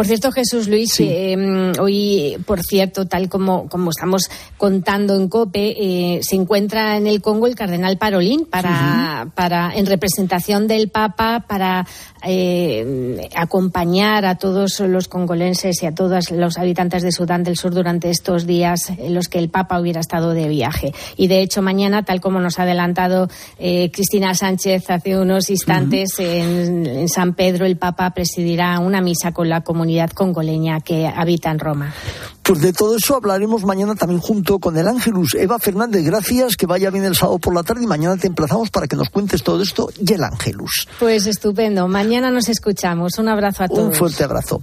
Por 0.00 0.06
cierto, 0.06 0.32
Jesús 0.32 0.66
Luis, 0.66 0.98
em, 1.00 1.72
hoy, 1.78 2.38
por 2.46 2.62
cierto, 2.62 3.06
tal 3.06 3.28
como, 3.28 3.68
como 3.68 3.90
estamos 3.90 4.30
contando 4.56 5.14
en 5.14 5.28
COPE, 5.28 5.76
eh, 5.78 6.20
se 6.22 6.36
encuentra 6.36 6.96
en 6.96 7.06
el 7.06 7.20
Congo 7.20 7.46
el 7.46 7.54
cardenal 7.54 7.98
Parolín 7.98 8.46
para, 8.46 9.28
para, 9.34 9.74
en 9.74 9.84
representación 9.84 10.66
del 10.66 10.88
Papa 10.88 11.44
para 11.46 11.86
eh, 12.26 13.28
acompañar 13.36 14.24
a 14.24 14.36
todos 14.36 14.80
los 14.80 15.06
congolenses 15.06 15.82
y 15.82 15.86
a 15.86 15.94
todos 15.94 16.30
los 16.30 16.56
habitantes 16.56 17.02
de 17.02 17.12
Sudán 17.12 17.44
del 17.44 17.58
Sur 17.58 17.74
durante 17.74 18.08
estos 18.08 18.46
días 18.46 18.88
en 18.96 19.12
los 19.12 19.28
que 19.28 19.38
el 19.38 19.50
Papa 19.50 19.78
hubiera 19.78 20.00
estado 20.00 20.32
de 20.32 20.48
viaje. 20.48 20.94
Y 21.18 21.28
de 21.28 21.42
hecho, 21.42 21.60
mañana, 21.60 22.06
tal 22.06 22.22
como 22.22 22.40
nos 22.40 22.58
ha 22.58 22.62
adelantado 22.62 23.28
eh, 23.58 23.90
Cristina 23.92 24.34
Sánchez 24.34 24.88
hace 24.88 25.18
unos 25.18 25.50
instantes, 25.50 26.18
en, 26.18 26.86
en 26.86 27.08
San 27.10 27.34
Pedro 27.34 27.66
el 27.66 27.76
Papa 27.76 28.14
presidirá 28.14 28.78
una 28.78 29.02
misa 29.02 29.32
con 29.32 29.50
la 29.50 29.60
comunidad 29.60 29.89
congoleña 30.14 30.80
que 30.80 31.06
habita 31.06 31.50
en 31.50 31.58
Roma. 31.58 31.94
Pues 32.42 32.60
de 32.60 32.72
todo 32.72 32.96
eso 32.96 33.16
hablaremos 33.16 33.64
mañana 33.64 33.94
también 33.94 34.20
junto 34.20 34.58
con 34.58 34.76
el 34.76 34.88
Ángelus. 34.88 35.34
Eva 35.34 35.58
Fernández, 35.58 36.04
gracias, 36.04 36.56
que 36.56 36.66
vaya 36.66 36.90
bien 36.90 37.04
el 37.04 37.14
sábado 37.14 37.38
por 37.38 37.54
la 37.54 37.62
tarde 37.62 37.84
y 37.84 37.86
mañana 37.86 38.16
te 38.16 38.26
emplazamos 38.26 38.70
para 38.70 38.86
que 38.86 38.96
nos 38.96 39.10
cuentes 39.10 39.42
todo 39.42 39.62
esto 39.62 39.90
y 39.98 40.12
el 40.12 40.24
Ángelus. 40.24 40.88
Pues 40.98 41.26
estupendo, 41.26 41.86
mañana 41.88 42.30
nos 42.30 42.48
escuchamos. 42.48 43.18
Un 43.18 43.28
abrazo 43.28 43.64
a 43.64 43.68
todos. 43.68 43.88
Un 43.88 43.94
fuerte 43.94 44.24
abrazo. 44.24 44.62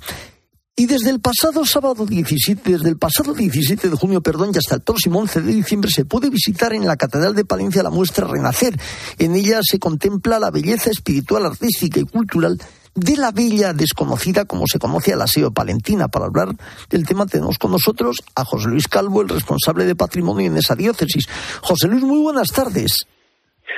Y 0.79 0.85
desde 0.85 1.09
el 1.09 1.19
pasado 1.19 1.65
sábado 1.65 2.05
17, 2.05 2.71
desde 2.71 2.89
el 2.89 2.97
pasado 2.97 3.33
17 3.33 3.89
de 3.89 3.95
junio, 3.95 4.21
perdón, 4.21 4.51
y 4.53 4.59
hasta 4.59 4.75
el 4.75 4.81
próximo 4.81 5.17
11 5.17 5.41
de 5.41 5.53
diciembre 5.53 5.89
se 5.89 6.05
puede 6.05 6.29
visitar 6.29 6.71
en 6.71 6.85
la 6.85 6.97
Catedral 6.97 7.33
de 7.33 7.45
Palencia 7.45 7.81
la 7.81 7.89
muestra 7.89 8.27
Renacer. 8.27 8.79
En 9.17 9.33
ella 9.33 9.61
se 9.63 9.79
contempla 9.79 10.37
la 10.37 10.51
belleza 10.51 10.91
espiritual, 10.91 11.47
artística 11.47 11.99
y 11.99 12.03
cultural 12.03 12.59
de 12.95 13.17
la 13.17 13.31
bella 13.31 13.73
desconocida 13.73 14.45
como 14.45 14.65
se 14.67 14.79
conoce 14.79 15.13
a 15.13 15.15
la 15.15 15.27
SEO 15.27 15.51
palentina. 15.51 16.07
Para 16.07 16.25
hablar 16.25 16.49
del 16.89 17.05
tema 17.05 17.25
tenemos 17.25 17.57
con 17.57 17.71
nosotros 17.71 18.23
a 18.35 18.45
José 18.45 18.69
Luis 18.69 18.87
Calvo, 18.87 19.21
el 19.21 19.29
responsable 19.29 19.85
de 19.85 19.95
patrimonio 19.95 20.47
en 20.47 20.57
esa 20.57 20.75
diócesis. 20.75 21.27
José 21.61 21.87
Luis, 21.87 22.03
muy 22.03 22.19
buenas 22.19 22.51
tardes. 22.51 23.05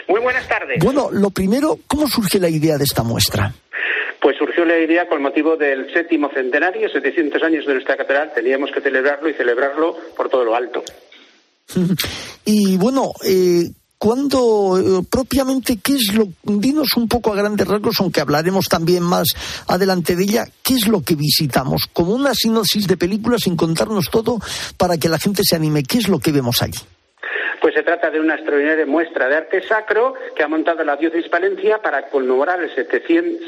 Muy 0.08 0.22
buenas 0.22 0.48
tardes. 0.48 0.84
Bueno, 0.84 1.10
lo 1.12 1.30
primero, 1.30 1.78
¿cómo 1.88 2.08
surge 2.08 2.40
la 2.40 2.50
idea 2.50 2.78
de 2.78 2.84
esta 2.84 3.04
muestra? 3.04 3.54
Pues 4.22 4.38
surgió 4.38 4.66
la 4.66 4.78
idea 4.78 5.08
con 5.08 5.22
motivo 5.22 5.56
del 5.56 5.92
séptimo 5.94 6.30
centenario, 6.34 6.90
700 6.90 7.42
años 7.44 7.66
de 7.66 7.74
nuestra 7.74 7.96
catedral, 7.96 8.32
teníamos 8.34 8.72
que 8.72 8.82
celebrarlo 8.82 9.30
y 9.30 9.34
celebrarlo 9.34 9.96
por 10.16 10.30
todo 10.30 10.44
lo 10.44 10.56
alto. 10.56 10.84
Y 12.46 12.78
bueno, 12.78 13.12
eh, 13.24 13.70
cuando 14.00 14.80
eh, 14.80 15.06
propiamente 15.10 15.78
qué 15.78 15.96
es 15.96 16.14
lo 16.14 16.30
dinos 16.44 16.88
un 16.96 17.08
poco 17.08 17.34
a 17.34 17.36
grandes 17.36 17.68
rasgos 17.68 17.98
aunque 18.00 18.22
hablaremos 18.22 18.68
también 18.70 19.04
más 19.04 19.28
adelante 19.68 20.16
de 20.16 20.24
ella 20.24 20.48
qué 20.64 20.76
es 20.76 20.88
lo 20.88 21.02
que 21.02 21.16
visitamos 21.16 21.84
como 21.92 22.14
una 22.14 22.34
sinopsis 22.34 22.88
de 22.88 22.98
película 22.98 23.38
sin 23.38 23.58
contarnos 23.58 24.10
todo 24.10 24.40
para 24.78 24.98
que 24.98 25.10
la 25.10 25.20
gente 25.20 25.44
se 25.44 25.56
anime. 25.56 25.84
Qué 25.84 25.98
es 25.98 26.08
lo 26.08 26.20
que 26.20 26.32
vemos 26.32 26.62
allí 26.62 26.80
pues 27.62 27.74
se 27.74 27.84
trata 27.84 28.10
de 28.10 28.20
una 28.20 28.36
extraordinaria 28.36 28.86
muestra 28.86 29.28
de 29.28 29.36
arte 29.36 29.62
sacro 29.64 30.14
que 30.36 30.44
ha 30.44 30.48
montado 30.48 30.84
la 30.84 30.96
diócesis 30.96 31.30
Palencia 31.30 31.80
para 31.82 32.04
conmemorar 32.04 32.62
el 32.62 32.74
700, 32.74 33.40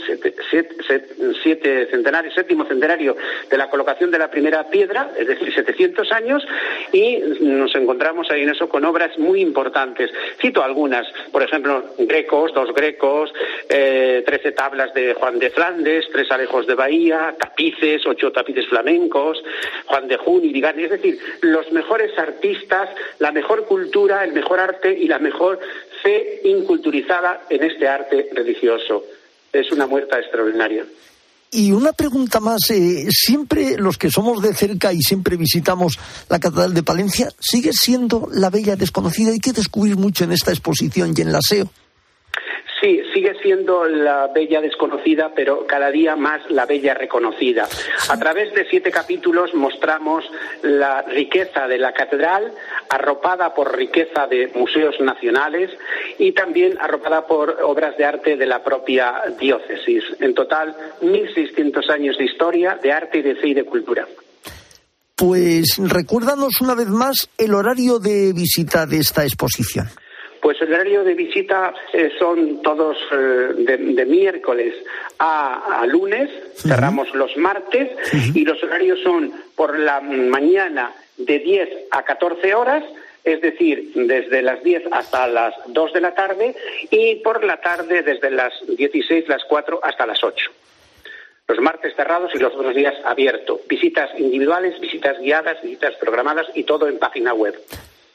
centenario, 1.91 2.31
séptimo 2.31 2.65
centenario 2.65 3.15
de 3.49 3.57
la 3.57 3.69
colocación 3.69 4.11
de 4.11 4.19
la 4.19 4.29
primera 4.29 4.69
piedra, 4.69 5.11
es 5.17 5.27
decir, 5.27 5.53
700 5.53 6.11
años, 6.11 6.45
y 6.91 7.21
nos 7.39 7.73
encontramos 7.75 8.29
ahí 8.31 8.43
en 8.43 8.49
eso 8.49 8.69
con 8.69 8.85
obras 8.85 9.17
muy 9.17 9.41
importantes. 9.41 10.11
Cito 10.39 10.63
algunas, 10.63 11.07
por 11.31 11.43
ejemplo, 11.43 11.83
grecos, 11.97 12.53
dos 12.53 12.73
grecos, 12.73 13.33
eh, 13.69 14.23
trece 14.25 14.51
tablas 14.51 14.93
de 14.93 15.13
Juan 15.13 15.39
de 15.39 15.49
Flandes, 15.49 16.07
tres 16.11 16.29
alejos 16.31 16.67
de 16.67 16.75
Bahía, 16.75 17.35
tapices, 17.39 18.05
ocho 18.05 18.31
tapices 18.31 18.67
flamencos, 18.67 19.43
Juan 19.85 20.07
de 20.07 20.17
Jun 20.17 20.45
y 20.45 20.53
Vigani, 20.53 20.83
es 20.83 20.91
decir, 20.91 21.17
los 21.41 21.71
mejores 21.71 22.17
artistas, 22.17 22.89
la 23.19 23.31
mejor 23.31 23.65
cultura, 23.65 24.00
el 24.09 24.33
mejor 24.33 24.59
arte 24.59 24.97
y 24.97 25.07
la 25.07 25.19
mejor 25.19 25.59
fe 26.01 26.41
inculturizada 26.43 27.45
en 27.49 27.63
este 27.63 27.87
arte 27.87 28.29
religioso. 28.33 29.03
Es 29.53 29.71
una 29.71 29.85
muerta 29.87 30.19
extraordinaria. 30.19 30.85
Y 31.53 31.73
una 31.73 31.91
pregunta 31.91 32.39
más, 32.39 32.61
eh, 32.69 33.07
siempre 33.09 33.77
los 33.77 33.97
que 33.97 34.09
somos 34.09 34.41
de 34.41 34.53
cerca 34.53 34.93
y 34.93 35.01
siempre 35.01 35.35
visitamos 35.35 35.99
la 36.29 36.39
Catedral 36.39 36.73
de 36.73 36.81
Palencia, 36.81 37.29
¿sigue 37.39 37.71
siendo 37.73 38.29
la 38.31 38.49
bella 38.49 38.77
desconocida? 38.77 39.31
Hay 39.31 39.39
que 39.39 39.51
descubrir 39.51 39.97
mucho 39.97 40.23
en 40.23 40.31
esta 40.31 40.51
exposición 40.51 41.13
y 41.15 41.21
en 41.21 41.33
la 41.33 41.39
SEO. 41.41 41.69
Sí, 42.81 42.99
sigue 43.13 43.35
siendo 43.43 43.85
la 43.85 44.27
bella 44.33 44.59
desconocida, 44.59 45.31
pero 45.35 45.67
cada 45.67 45.91
día 45.91 46.15
más 46.15 46.41
la 46.49 46.65
bella 46.65 46.95
reconocida. 46.95 47.69
A 48.09 48.17
través 48.17 48.51
de 48.55 48.65
siete 48.67 48.89
capítulos 48.89 49.53
mostramos 49.53 50.25
la 50.63 51.03
riqueza 51.03 51.67
de 51.67 51.77
la 51.77 51.93
catedral, 51.93 52.51
arropada 52.89 53.53
por 53.53 53.77
riqueza 53.77 54.25
de 54.25 54.51
museos 54.55 54.99
nacionales 54.99 55.69
y 56.17 56.31
también 56.31 56.75
arropada 56.79 57.27
por 57.27 57.59
obras 57.63 57.95
de 57.97 58.05
arte 58.05 58.35
de 58.35 58.47
la 58.47 58.63
propia 58.63 59.21
diócesis. 59.39 60.03
En 60.19 60.33
total, 60.33 60.75
1.600 61.01 61.87
años 61.91 62.17
de 62.17 62.25
historia, 62.25 62.79
de 62.81 62.91
arte 62.91 63.19
y 63.19 63.21
de 63.21 63.35
fe 63.35 63.49
y 63.49 63.53
de 63.53 63.63
cultura. 63.63 64.07
Pues 65.15 65.77
recuérdanos 65.77 66.59
una 66.61 66.73
vez 66.73 66.87
más 66.87 67.29
el 67.37 67.53
horario 67.53 67.99
de 67.99 68.33
visita 68.33 68.87
de 68.87 68.97
esta 68.97 69.23
exposición. 69.23 69.87
Pues 70.41 70.59
el 70.61 70.73
horario 70.73 71.03
de 71.03 71.13
visita 71.13 71.73
eh, 71.93 72.11
son 72.17 72.61
todos 72.63 72.97
eh, 73.11 73.53
de, 73.57 74.05
miércoles 74.05 74.73
a, 75.19 75.85
lunes, 75.87 76.29
cerramos 76.55 77.13
los 77.13 77.37
martes. 77.37 77.91
Y 78.33 78.43
los 78.43 78.61
horarios 78.63 78.99
son 79.01 79.31
por 79.55 79.77
la 79.77 80.01
mañana 80.01 80.93
de 81.17 81.39
10 81.39 81.69
a 81.91 82.03
14 82.03 82.55
horas, 82.55 82.83
es 83.23 83.39
decir, 83.41 83.91
desde 83.93 84.41
las 84.41 84.63
10 84.63 84.85
hasta 84.91 85.27
las 85.27 85.53
2 85.67 85.93
de 85.93 86.01
la 86.01 86.15
tarde 86.15 86.55
y 86.89 87.17
por 87.17 87.43
la 87.43 87.61
tarde 87.61 88.01
desde 88.01 88.31
las 88.31 88.53
16, 88.67 89.27
las 89.27 89.43
4 89.45 89.79
hasta 89.83 90.07
las 90.07 90.23
8 90.23 90.51
los 91.47 91.59
martes 91.59 91.93
cerrados 91.97 92.31
y 92.33 92.37
los 92.37 92.53
otros 92.53 92.73
días 92.73 92.93
abiertos. 93.03 93.59
Visitas 93.67 94.09
individuales, 94.17 94.79
visitas 94.79 95.19
guiadas, 95.19 95.61
visitas 95.61 95.93
programadas 95.95 96.47
y 96.55 96.63
todo 96.63 96.87
en 96.87 96.97
página 96.97 97.33
web. 97.33 97.53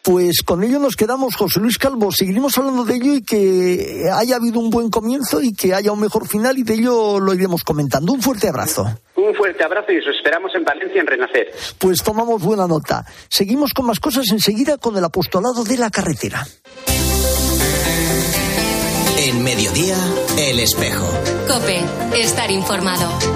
Pues 0.07 0.45
con 0.45 0.63
ello 0.63 0.79
nos 0.79 0.95
quedamos, 0.95 1.35
José 1.35 1.59
Luis 1.59 1.79
Calvo. 1.79 2.13
Seguiremos 2.13 2.57
hablando 2.57 2.85
de 2.85 2.95
ello 2.95 3.15
y 3.17 3.25
que 3.25 4.05
haya 4.15 4.37
habido 4.37 4.61
un 4.61 4.71
buen 4.71 4.89
comienzo 4.89 5.43
y 5.43 5.53
que 5.53 5.75
haya 5.75 5.91
un 5.91 5.99
mejor 5.99 6.29
final 6.29 6.57
y 6.57 6.63
de 6.63 6.75
ello 6.75 7.19
lo 7.19 7.35
iremos 7.35 7.65
comentando. 7.65 8.13
Un 8.13 8.23
fuerte 8.23 8.49
abrazo. 8.49 8.87
Un 9.17 9.35
fuerte 9.35 9.65
abrazo 9.65 9.91
y 9.91 9.99
os 9.99 10.07
esperamos 10.17 10.53
en 10.55 10.63
Valencia 10.63 11.01
en 11.01 11.09
Renacer. 11.09 11.53
Pues 11.79 12.05
tomamos 12.05 12.41
buena 12.41 12.69
nota. 12.69 13.05
Seguimos 13.29 13.73
con 13.75 13.87
más 13.87 13.99
cosas 13.99 14.27
enseguida 14.31 14.79
con 14.79 14.97
el 14.97 15.03
apostolado 15.03 15.65
de 15.65 15.77
la 15.77 15.91
carretera. 15.91 16.47
En 19.19 19.43
mediodía, 19.43 19.97
el 20.39 20.61
espejo. 20.61 21.05
Cope, 21.49 21.81
estar 22.15 22.49
informado. 22.53 23.36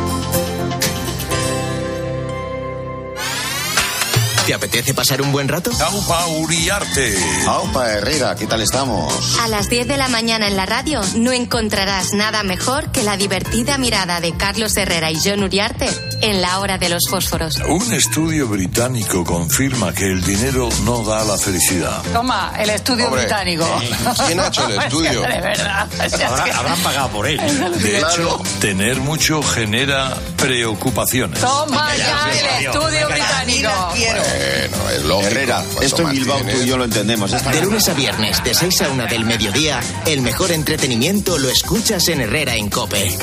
¿Te 4.50 4.54
apetece 4.54 4.95
pasar 4.95 5.23
un 5.23 5.30
buen 5.30 5.47
rato? 5.47 5.71
Aupa 5.80 6.26
Uriarte. 6.26 7.14
Aupa 7.47 7.88
Herrera, 7.92 8.35
¿qué 8.35 8.49
tal 8.49 8.61
estamos? 8.61 9.38
A 9.38 9.47
las 9.47 9.69
10 9.69 9.87
de 9.87 9.97
la 9.97 10.09
mañana 10.09 10.49
en 10.49 10.57
la 10.57 10.66
radio 10.66 11.00
no 11.14 11.30
encontrarás 11.30 12.14
nada 12.14 12.42
mejor 12.42 12.90
que 12.90 13.04
la 13.04 13.16
divertida 13.16 13.78
mirada 13.78 14.21
de 14.21 14.37
Carlos 14.37 14.76
Herrera 14.76 15.12
y 15.12 15.21
John 15.25 15.45
Uriarte 15.45 15.88
en 16.23 16.42
la 16.42 16.59
hora 16.59 16.78
de 16.78 16.88
los 16.88 17.04
fósforos. 17.09 17.59
Un 17.69 17.92
estudio 17.95 18.49
británico 18.49 19.23
confirma 19.25 19.92
que 19.95 20.07
el 20.07 20.21
dinero 20.21 20.69
no 20.83 21.04
da 21.04 21.23
la 21.25 21.38
felicidad. 21.38 22.02
Toma, 22.12 22.52
el 22.59 22.71
estudio 22.71 23.09
británico. 23.09 23.64
¿Quién 24.26 24.40
ha 24.40 24.49
hecho 24.49 24.66
el 24.66 24.78
estudio? 24.83 25.23
de 25.23 25.40
verdad. 25.40 25.87
Habrán 26.57 26.78
pagado 26.80 27.09
por 27.11 27.28
él. 27.28 27.38
De 27.80 27.99
hecho, 28.00 28.42
tener 28.61 28.97
mucho 28.97 29.45
genera 29.45 30.12
preocupaciones. 30.37 31.38
Toma 31.40 31.95
ya 31.97 32.28
el 32.33 32.66
estudio 32.66 33.07
británico. 33.09 33.71
Bueno, 34.40 34.90
es 34.90 35.04
lógico. 35.04 35.28
Herrera, 35.28 35.64
esto 35.82 36.02
en 36.02 36.11
Bilbao 36.11 36.40
tú 36.40 36.62
y 36.62 36.66
yo 36.66 36.78
lo 36.78 36.85
entendemos. 36.85 37.30
De 37.30 37.61
lunes 37.61 37.88
a 37.88 37.94
viernes, 37.94 38.42
de 38.42 38.54
6 38.54 38.82
a 38.82 38.88
1 38.88 39.06
del 39.06 39.25
mediodía, 39.25 39.80
el 40.06 40.23
mejor 40.23 40.50
entretenimiento 40.50 41.38
lo 41.38 41.50
escuchas 41.50 42.09
en 42.09 42.23
Herrera 42.23 42.56
en 42.56 42.70
Cope. 42.70 43.18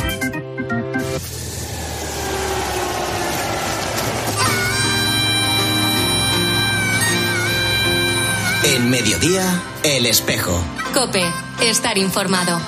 En 8.63 8.89
mediodía, 8.89 9.63
el 9.83 10.05
espejo. 10.05 10.61
Cope, 10.93 11.23
estar 11.61 11.97
informado. 11.97 12.59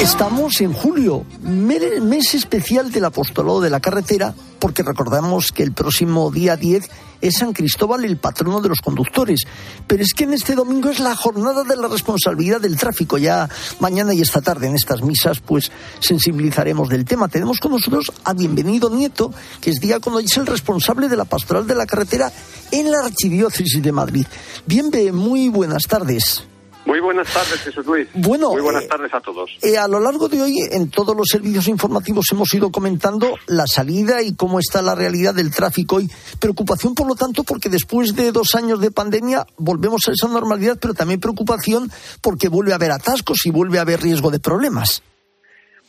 Estamos 0.00 0.60
en 0.60 0.72
julio, 0.72 1.26
mes 1.42 2.32
especial 2.32 2.92
del 2.92 3.04
apostolado 3.04 3.60
de 3.60 3.68
la 3.68 3.80
carretera, 3.80 4.32
porque 4.60 4.84
recordamos 4.84 5.50
que 5.50 5.64
el 5.64 5.72
próximo 5.72 6.30
día 6.30 6.56
10 6.56 6.88
es 7.20 7.34
San 7.34 7.52
Cristóbal 7.52 8.04
el 8.04 8.16
patrono 8.16 8.60
de 8.60 8.68
los 8.68 8.80
conductores. 8.80 9.40
Pero 9.88 10.04
es 10.04 10.14
que 10.14 10.22
en 10.22 10.34
este 10.34 10.54
domingo 10.54 10.88
es 10.88 11.00
la 11.00 11.16
jornada 11.16 11.64
de 11.64 11.76
la 11.76 11.88
responsabilidad 11.88 12.60
del 12.60 12.76
tráfico. 12.76 13.18
Ya 13.18 13.48
mañana 13.80 14.14
y 14.14 14.20
esta 14.20 14.40
tarde 14.40 14.68
en 14.68 14.76
estas 14.76 15.02
misas, 15.02 15.40
pues 15.40 15.72
sensibilizaremos 15.98 16.88
del 16.88 17.04
tema. 17.04 17.26
Tenemos 17.26 17.58
con 17.58 17.72
nosotros 17.72 18.12
a 18.22 18.34
Bienvenido 18.34 18.90
Nieto, 18.90 19.34
que 19.60 19.70
es 19.70 19.80
diácono 19.80 20.20
y 20.20 20.26
es 20.26 20.36
el 20.36 20.46
responsable 20.46 21.08
de 21.08 21.16
la 21.16 21.24
pastoral 21.24 21.66
de 21.66 21.74
la 21.74 21.86
carretera 21.86 22.32
en 22.70 22.92
la 22.92 23.00
Archidiócesis 23.00 23.82
de 23.82 23.90
Madrid. 23.90 24.26
Bienve, 24.64 25.10
muy 25.10 25.48
buenas 25.48 25.82
tardes. 25.88 26.44
Muy 26.88 27.00
buenas 27.00 27.30
tardes, 27.30 27.60
Jesús 27.60 27.84
Luis. 27.84 28.08
Bueno, 28.14 28.48
muy 28.48 28.62
buenas 28.62 28.84
eh, 28.84 28.88
tardes 28.88 29.12
a 29.12 29.20
todos. 29.20 29.50
Eh, 29.60 29.76
a 29.76 29.86
lo 29.86 30.00
largo 30.00 30.26
de 30.26 30.40
hoy, 30.40 30.54
en 30.72 30.90
todos 30.90 31.14
los 31.14 31.26
servicios 31.30 31.68
informativos 31.68 32.24
hemos 32.32 32.54
ido 32.54 32.72
comentando 32.72 33.34
la 33.46 33.66
salida 33.66 34.22
y 34.22 34.34
cómo 34.34 34.58
está 34.58 34.80
la 34.80 34.94
realidad 34.94 35.34
del 35.34 35.54
tráfico 35.54 35.96
hoy. 35.96 36.08
Preocupación, 36.40 36.94
por 36.94 37.06
lo 37.06 37.14
tanto, 37.14 37.44
porque 37.44 37.68
después 37.68 38.16
de 38.16 38.32
dos 38.32 38.54
años 38.54 38.80
de 38.80 38.90
pandemia 38.90 39.46
volvemos 39.58 40.00
a 40.08 40.12
esa 40.12 40.28
normalidad, 40.28 40.78
pero 40.80 40.94
también 40.94 41.20
preocupación 41.20 41.90
porque 42.22 42.48
vuelve 42.48 42.72
a 42.72 42.76
haber 42.76 42.92
atascos 42.92 43.44
y 43.44 43.50
vuelve 43.50 43.76
a 43.76 43.82
haber 43.82 44.00
riesgo 44.00 44.30
de 44.30 44.40
problemas. 44.40 45.02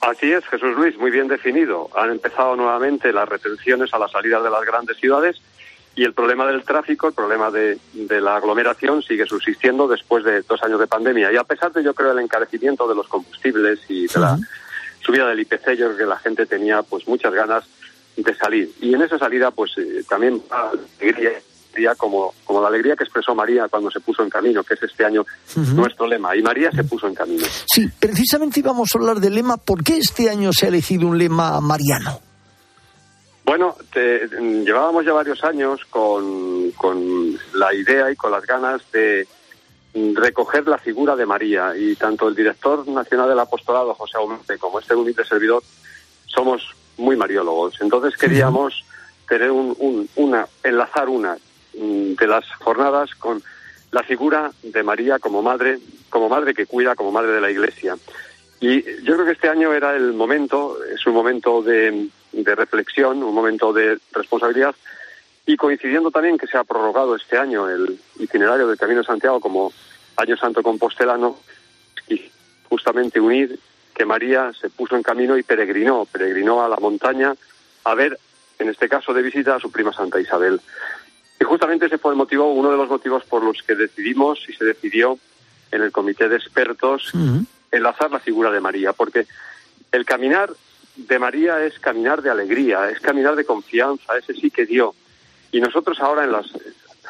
Así 0.01 0.29
es, 0.29 0.46
Jesús 0.48 0.75
Luis, 0.75 0.98
muy 0.98 1.12
bien 1.12 1.29
definido. 1.29 1.89
Han 1.96 2.12
empezado 2.12 2.58
nuevamente 2.58 3.13
las 3.13 3.29
retenciones 3.29 3.94
a 3.94 4.00
la 4.00 4.10
salida 4.10 4.41
de 4.41 4.50
las 4.50 4.65
grandes 4.65 4.98
ciudades 4.98 5.38
y 5.96 6.03
el 6.03 6.13
problema 6.13 6.46
del 6.46 6.63
tráfico, 6.63 7.08
el 7.08 7.13
problema 7.13 7.51
de, 7.51 7.77
la 7.93 8.38
aglomeración 8.38 9.01
sigue 9.01 9.25
subsistiendo 9.25 9.88
después 9.88 10.24
de 10.24 10.41
dos 10.43 10.62
años 10.63 10.79
de 10.79 10.88
pandemia. 10.88 11.31
Y 11.31 11.36
a 11.36 11.43
pesar 11.43 11.74
de, 11.74 11.84
yo 11.84 11.93
creo, 11.93 12.12
el 12.12 12.19
encarecimiento 12.19 12.88
de 12.88 12.96
los 12.96 13.08
combustibles 13.08 13.79
y 13.89 14.08
de 14.08 14.19
la 14.19 14.39
subida 15.01 15.27
del 15.27 15.39
IPC, 15.41 15.72
yo 15.72 15.88
creo 15.88 15.98
que 15.98 16.05
la 16.05 16.17
gente 16.17 16.46
tenía 16.46 16.84
pues 16.84 17.08
muchas 17.08 17.34
ganas 17.34 17.65
de 18.15 18.36
salir. 18.36 18.72
Y 18.79 18.93
en 18.93 19.01
esa 19.01 19.17
salida, 19.17 19.51
pues 19.51 19.72
eh, 19.77 20.03
también 20.08 20.41
alegría, 20.50 21.96
como, 21.98 22.34
como 22.46 22.62
la 22.62 22.67
alegría 22.67 22.96
que 22.96 23.03
expresó 23.03 23.36
María 23.36 23.67
cuando 23.67 23.89
se 23.91 24.00
puso 24.00 24.24
en 24.24 24.29
camino, 24.29 24.63
que 24.63 24.75
es 24.75 24.84
este 24.84 25.05
año 25.05 25.25
nuestro 25.74 26.08
lema. 26.08 26.36
Y 26.36 26.41
María 26.41 26.72
se 26.72 26.84
puso 26.84 27.08
en 27.08 27.15
camino. 27.15 27.46
Sí, 27.65 27.88
precisamente 28.00 28.60
íbamos 28.60 28.89
a 28.93 28.98
hablar 28.98 29.19
del 29.19 29.36
lema. 29.36 29.58
¿Por 29.58 29.84
qué 29.84 29.98
este 29.98 30.29
año 30.29 30.51
se 30.53 30.65
ha 30.65 30.69
elegido 30.69 31.08
un 31.08 31.17
lema 31.17 31.60
mariano? 31.62 32.29
Bueno, 33.50 33.75
llevábamos 33.96 35.03
ya 35.03 35.12
varios 35.12 35.44
años 35.44 35.84
con, 35.89 36.72
la 37.56 37.74
idea 37.74 38.12
y 38.12 38.15
con 38.15 38.29
las 38.29 38.46
ganas 38.46 38.79
de 38.91 39.27
recoger 40.13 40.68
la 40.68 40.77
figura 40.77 41.15
de 41.15 41.25
María 41.25 41.74
y 41.75 41.96
tanto 41.96 42.27
el 42.27 42.36
director 42.36 42.88
nacional 42.88 43.27
del 43.27 43.39
apostolado, 43.39 43.96
José 43.96 44.18
Aumente, 44.18 44.60
como 44.60 44.79
este 44.79 44.94
humilde 44.94 45.25
servidor, 45.25 45.63
somos 46.27 46.75
muy 46.98 47.15
mariólogos. 47.15 47.82
Entonces 47.82 48.15
queríamos 48.20 48.86
tener 49.27 49.50
una, 49.50 50.48
enlazar 50.62 51.10
una 51.10 51.36
mm, 51.74 52.13
de 52.13 52.27
las 52.27 52.46
jornadas 52.60 53.15
con 53.15 53.41
la 53.89 54.03
figura 54.03 54.51
de 54.62 54.84
María 54.84 55.18
como 55.18 55.41
madre, 55.41 55.79
como 56.12 56.29
madre 56.29 56.53
que 56.53 56.68
cuida, 56.68 56.94
como 56.94 57.12
madre 57.12 57.32
de 57.32 57.41
la 57.41 57.50
Iglesia. 57.50 57.98
Y 58.60 58.84
yo 59.01 59.15
creo 59.15 59.25
que 59.25 59.32
este 59.32 59.50
año 59.50 59.74
era 59.74 59.96
el 59.96 60.13
momento, 60.13 60.77
es 60.94 61.03
un 61.08 61.15
momento 61.15 61.63
de, 61.63 62.10
de 62.32 62.56
reflexión, 62.56 63.24
un 63.24 63.34
momento 63.34 63.74
de 63.74 63.98
responsabilidad 64.14 64.76
y 65.46 65.58
coincidiendo 65.58 66.12
también 66.12 66.38
que 66.38 66.48
se 66.48 66.58
ha 66.58 66.64
prorrogado 66.64 67.16
este 67.16 67.38
año 67.38 67.68
el 67.68 68.00
itinerario 68.20 68.68
del 68.68 68.78
Camino 68.78 69.00
de 69.00 69.08
Santiago 69.08 69.40
como 69.40 69.74
Año 70.16 70.38
Santo 70.38 70.62
Compostelano 70.62 71.38
y 72.08 72.22
justamente 72.70 73.20
unir 73.20 73.60
que 73.96 74.06
María 74.06 74.52
se 74.54 74.70
puso 74.70 74.96
en 74.96 75.04
camino 75.04 75.38
y 75.38 75.44
peregrinó, 75.44 76.06
peregrinó 76.06 76.64
a 76.64 76.70
la 76.70 76.78
montaña 76.78 77.34
a 77.84 77.96
ver, 77.96 78.20
en 78.60 78.70
este 78.70 78.88
caso 78.88 79.14
de 79.14 79.22
visita, 79.22 79.56
a 79.56 79.60
su 79.60 79.72
prima 79.72 79.92
Santa 79.92 80.20
Isabel. 80.20 80.62
Y 81.40 81.44
justamente 81.44 81.88
ese 81.88 81.98
fue 81.98 82.12
el 82.12 82.18
motivo, 82.18 82.52
uno 82.54 82.70
de 82.70 82.78
los 82.78 82.90
motivos 82.90 83.24
por 83.24 83.44
los 83.44 83.64
que 83.64 83.76
decidimos 83.76 84.48
y 84.48 84.54
se 84.54 84.66
decidió 84.66 85.18
en 85.72 85.82
el 85.82 85.92
comité 85.92 86.30
de 86.30 86.36
expertos 86.36 87.12
enlazar 87.72 88.12
la 88.12 88.20
figura 88.20 88.52
de 88.52 88.60
María, 88.60 88.94
porque 88.94 89.26
el 89.92 90.06
caminar 90.06 90.52
de 91.08 91.20
María 91.20 91.63
es 91.63 91.79
caminar 91.79 92.22
de 92.22 92.29
alegría, 92.29 92.89
es 92.89 93.00
caminar 93.00 93.36
de 93.36 93.46
confianza, 93.46 94.18
ese 94.18 94.34
sí 94.34 94.51
que 94.51 94.65
dio. 94.65 94.94
Y 95.51 95.62
nosotros 95.62 96.00
ahora 96.00 96.24
en 96.24 96.32
las 96.32 96.48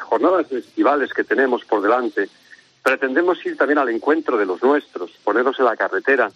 jornadas 0.00 0.46
festivales 0.48 1.12
que 1.12 1.24
tenemos 1.24 1.64
por 1.64 1.82
delante, 1.82 2.28
pretendemos 2.82 3.44
ir 3.44 3.56
también 3.56 3.78
al 3.78 3.88
encuentro 3.90 4.38
de 4.38 4.46
los 4.46 4.62
nuestros, 4.62 5.10
ponernos 5.24 5.58
en 5.58 5.66
la 5.66 5.76
carretera, 5.76 6.30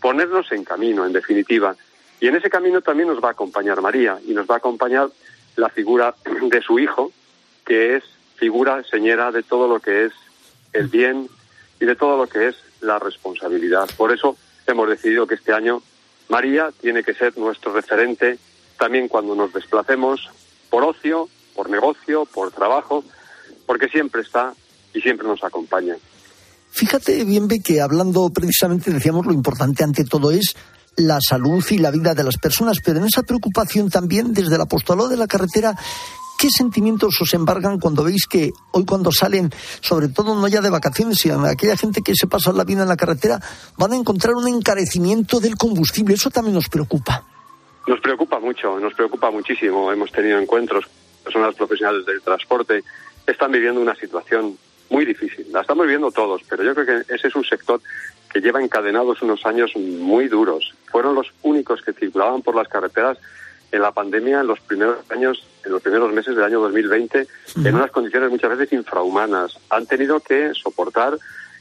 ponernos 0.00 0.52
en 0.52 0.64
camino, 0.64 1.04
en 1.04 1.12
definitiva. 1.12 1.74
Y 2.20 2.28
en 2.28 2.36
ese 2.36 2.50
camino 2.50 2.80
también 2.80 3.08
nos 3.08 3.22
va 3.22 3.28
a 3.28 3.32
acompañar 3.32 3.80
María 3.80 4.18
y 4.26 4.32
nos 4.32 4.46
va 4.46 4.54
a 4.54 4.58
acompañar 4.58 5.08
la 5.56 5.68
figura 5.68 6.14
de 6.42 6.62
su 6.62 6.78
hijo, 6.78 7.12
que 7.64 7.96
es 7.96 8.04
figura 8.36 8.82
señera 8.84 9.32
de 9.32 9.42
todo 9.42 9.66
lo 9.68 9.80
que 9.80 10.06
es 10.06 10.12
el 10.72 10.88
bien 10.88 11.28
y 11.80 11.84
de 11.84 11.96
todo 11.96 12.16
lo 12.16 12.28
que 12.28 12.48
es 12.48 12.56
la 12.80 12.98
responsabilidad. 12.98 13.88
Por 13.96 14.12
eso 14.12 14.36
hemos 14.66 14.88
decidido 14.88 15.26
que 15.26 15.34
este 15.34 15.52
año 15.52 15.82
María 16.28 16.70
tiene 16.80 17.02
que 17.02 17.14
ser 17.14 17.36
nuestro 17.38 17.72
referente 17.72 18.38
también 18.78 19.08
cuando 19.08 19.34
nos 19.34 19.52
desplacemos 19.52 20.28
por 20.70 20.84
ocio, 20.84 21.28
por 21.54 21.70
negocio, 21.70 22.24
por 22.26 22.52
trabajo, 22.52 23.04
porque 23.66 23.88
siempre 23.88 24.22
está 24.22 24.54
y 24.94 25.00
siempre 25.00 25.26
nos 25.26 25.42
acompaña. 25.42 25.96
Fíjate 26.70 27.24
bien, 27.24 27.48
que 27.48 27.80
hablando 27.80 28.30
precisamente 28.30 28.90
decíamos 28.90 29.26
lo 29.26 29.32
importante 29.32 29.82
ante 29.84 30.04
todo 30.04 30.30
es 30.30 30.54
la 30.96 31.18
salud 31.20 31.64
y 31.70 31.78
la 31.78 31.90
vida 31.90 32.14
de 32.14 32.24
las 32.24 32.36
personas, 32.36 32.78
pero 32.84 32.98
en 32.98 33.06
esa 33.06 33.22
preocupación 33.22 33.88
también 33.88 34.32
desde 34.32 34.56
el 34.56 34.60
apostolado 34.60 35.08
de 35.08 35.16
la 35.16 35.26
carretera 35.26 35.74
¿Qué 36.38 36.50
sentimientos 36.50 37.20
os 37.20 37.34
embargan 37.34 37.80
cuando 37.80 38.04
veis 38.04 38.28
que 38.30 38.52
hoy 38.70 38.84
cuando 38.86 39.10
salen, 39.10 39.50
sobre 39.80 40.06
todo 40.06 40.36
no 40.36 40.46
ya 40.46 40.60
de 40.60 40.70
vacaciones, 40.70 41.18
sino 41.18 41.44
aquella 41.44 41.76
gente 41.76 42.00
que 42.00 42.14
se 42.14 42.28
pasa 42.28 42.52
la 42.52 42.62
vida 42.62 42.82
en 42.82 42.88
la 42.88 42.96
carretera, 42.96 43.40
van 43.76 43.92
a 43.92 43.96
encontrar 43.96 44.34
un 44.36 44.46
encarecimiento 44.46 45.40
del 45.40 45.56
combustible? 45.56 46.14
Eso 46.14 46.30
también 46.30 46.54
nos 46.54 46.68
preocupa. 46.68 47.26
Nos 47.88 47.98
preocupa 47.98 48.38
mucho, 48.38 48.78
nos 48.78 48.94
preocupa 48.94 49.32
muchísimo. 49.32 49.90
Hemos 49.90 50.12
tenido 50.12 50.38
encuentros, 50.38 50.84
personas 51.24 51.56
profesionales 51.56 52.06
del 52.06 52.22
transporte 52.22 52.84
están 53.26 53.50
viviendo 53.50 53.80
una 53.80 53.96
situación 53.96 54.56
muy 54.90 55.04
difícil. 55.04 55.44
La 55.50 55.62
estamos 55.62 55.86
viviendo 55.86 56.12
todos, 56.12 56.42
pero 56.48 56.62
yo 56.62 56.72
creo 56.72 56.86
que 56.86 57.14
ese 57.14 57.26
es 57.26 57.34
un 57.34 57.44
sector 57.44 57.80
que 58.32 58.40
lleva 58.40 58.62
encadenados 58.62 59.22
unos 59.22 59.44
años 59.44 59.72
muy 59.74 60.28
duros. 60.28 60.72
Fueron 60.86 61.16
los 61.16 61.32
únicos 61.42 61.82
que 61.82 61.92
circulaban 61.92 62.42
por 62.42 62.54
las 62.54 62.68
carreteras 62.68 63.18
en 63.70 63.82
la 63.82 63.92
pandemia 63.92 64.40
en 64.40 64.46
los 64.46 64.60
primeros 64.60 64.98
años, 65.10 65.44
en 65.64 65.72
los 65.72 65.82
primeros 65.82 66.12
meses 66.12 66.34
del 66.34 66.44
año 66.44 66.60
2020, 66.60 67.26
en 67.64 67.74
unas 67.74 67.90
condiciones 67.90 68.30
muchas 68.30 68.56
veces 68.56 68.72
infrahumanas. 68.72 69.58
Han 69.70 69.86
tenido 69.86 70.20
que 70.20 70.52
soportar 70.54 71.18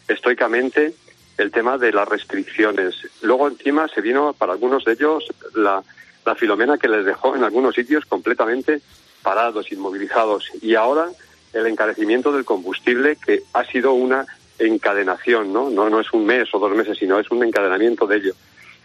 estoicamente 0.08 0.93
el 1.38 1.52
tema 1.52 1.78
de 1.78 1.91
las 1.91 2.08
restricciones. 2.08 2.96
Luego 3.22 3.48
encima 3.48 3.88
se 3.88 4.02
vino 4.02 4.34
para 4.34 4.54
algunos 4.54 4.86
de 4.86 4.93
ellos 4.93 5.26
la, 5.56 5.84
la 6.26 6.36
filomena 6.36 6.78
que 6.78 6.88
les 6.88 7.06
dejó 7.06 7.36
en 7.36 7.43
algunos 7.43 7.76
sitios 7.76 8.06
completamente 8.06 8.82
parados, 9.22 9.72
inmovilizados. 9.72 10.50
Y 10.62 10.76
ahora 10.76 11.10
el 11.54 11.67
encarecimiento 11.67 12.32
del 12.32 12.46
combustible 12.46 13.17
que 13.24 13.43
ha 13.54 13.63
sido 13.65 13.93
una 13.93 14.26
encadenación, 14.60 15.54
¿no? 15.54 15.70
No, 15.70 15.89
no 15.89 16.00
es 16.00 16.12
un 16.13 16.26
mes 16.26 16.50
o 16.54 16.60
dos 16.60 16.76
meses, 16.76 16.98
sino 16.98 17.20
es 17.20 17.30
un 17.30 17.43
encadenamiento 17.43 18.08
de 18.08 18.17
ello. 18.17 18.34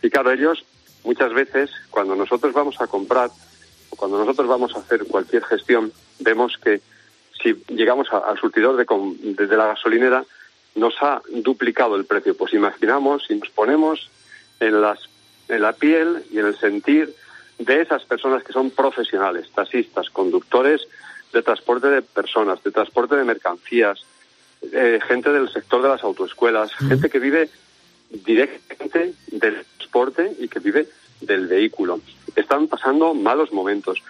Y 0.03 0.11
claro, 0.11 0.33
ellos 0.33 0.65
muchas 1.05 1.33
veces 1.33 1.71
cuando 1.91 2.15
nosotros 2.15 2.53
vamos 2.53 2.81
a 2.81 2.87
comprar 2.87 3.31
o 3.91 3.97
cuando 3.97 4.19
nosotros 4.19 4.49
vamos 4.49 4.75
a 4.75 4.81
hacer 4.81 5.05
cualquier 5.05 5.45
gestión, 5.45 5.93
vemos 6.21 6.57
que 6.63 6.81
si 7.43 7.55
llegamos 7.69 8.09
al 8.13 8.39
surtidor 8.39 8.77
de, 8.77 9.47
de, 9.47 9.57
la 9.57 9.67
gasolinera, 9.67 10.25
nos 10.75 10.95
ha 11.03 11.21
duplicado 11.29 11.97
el 11.97 12.05
precio. 12.05 12.37
Pues 12.37 12.55
imaginamos 12.55 13.25
si 13.27 13.35
nos 13.35 13.51
ponemos 13.51 14.11
en, 14.61 14.81
las, 14.81 15.01
en 15.49 15.63
la 15.63 15.73
piel 15.73 16.25
y 16.31 16.39
en 16.39 16.47
el 16.47 16.57
sentir 16.57 17.15
de 17.59 17.81
esas 17.81 18.05
personas 18.05 18.45
que 18.45 18.53
son 18.53 18.71
profesionales, 18.71 19.51
taxistas, 19.55 20.11
conductores 20.11 20.83
de 21.33 21.43
transporte 21.43 21.89
de 21.89 22.03
personas, 22.03 22.63
de 22.63 22.71
transporte 22.71 23.17
de 23.17 23.25
mercancías, 23.25 24.05
eh, 24.73 25.01
gente 25.07 25.33
del 25.33 25.51
sector 25.51 25.83
de 25.83 25.89
las 25.89 26.05
autoescuelas, 26.05 26.73
gente 26.75 27.11
que 27.11 27.19
vive 27.19 27.49
directamente 28.11 29.15
del 29.29 29.65
transporte 29.93 30.33
y 30.39 30.49
que 30.49 30.59
vive 30.59 30.89
del 31.21 31.47
vehículo. 31.47 32.01
Están 32.35 32.69
pasando 32.69 33.15
malos 33.15 33.53
momentos. 33.53 34.03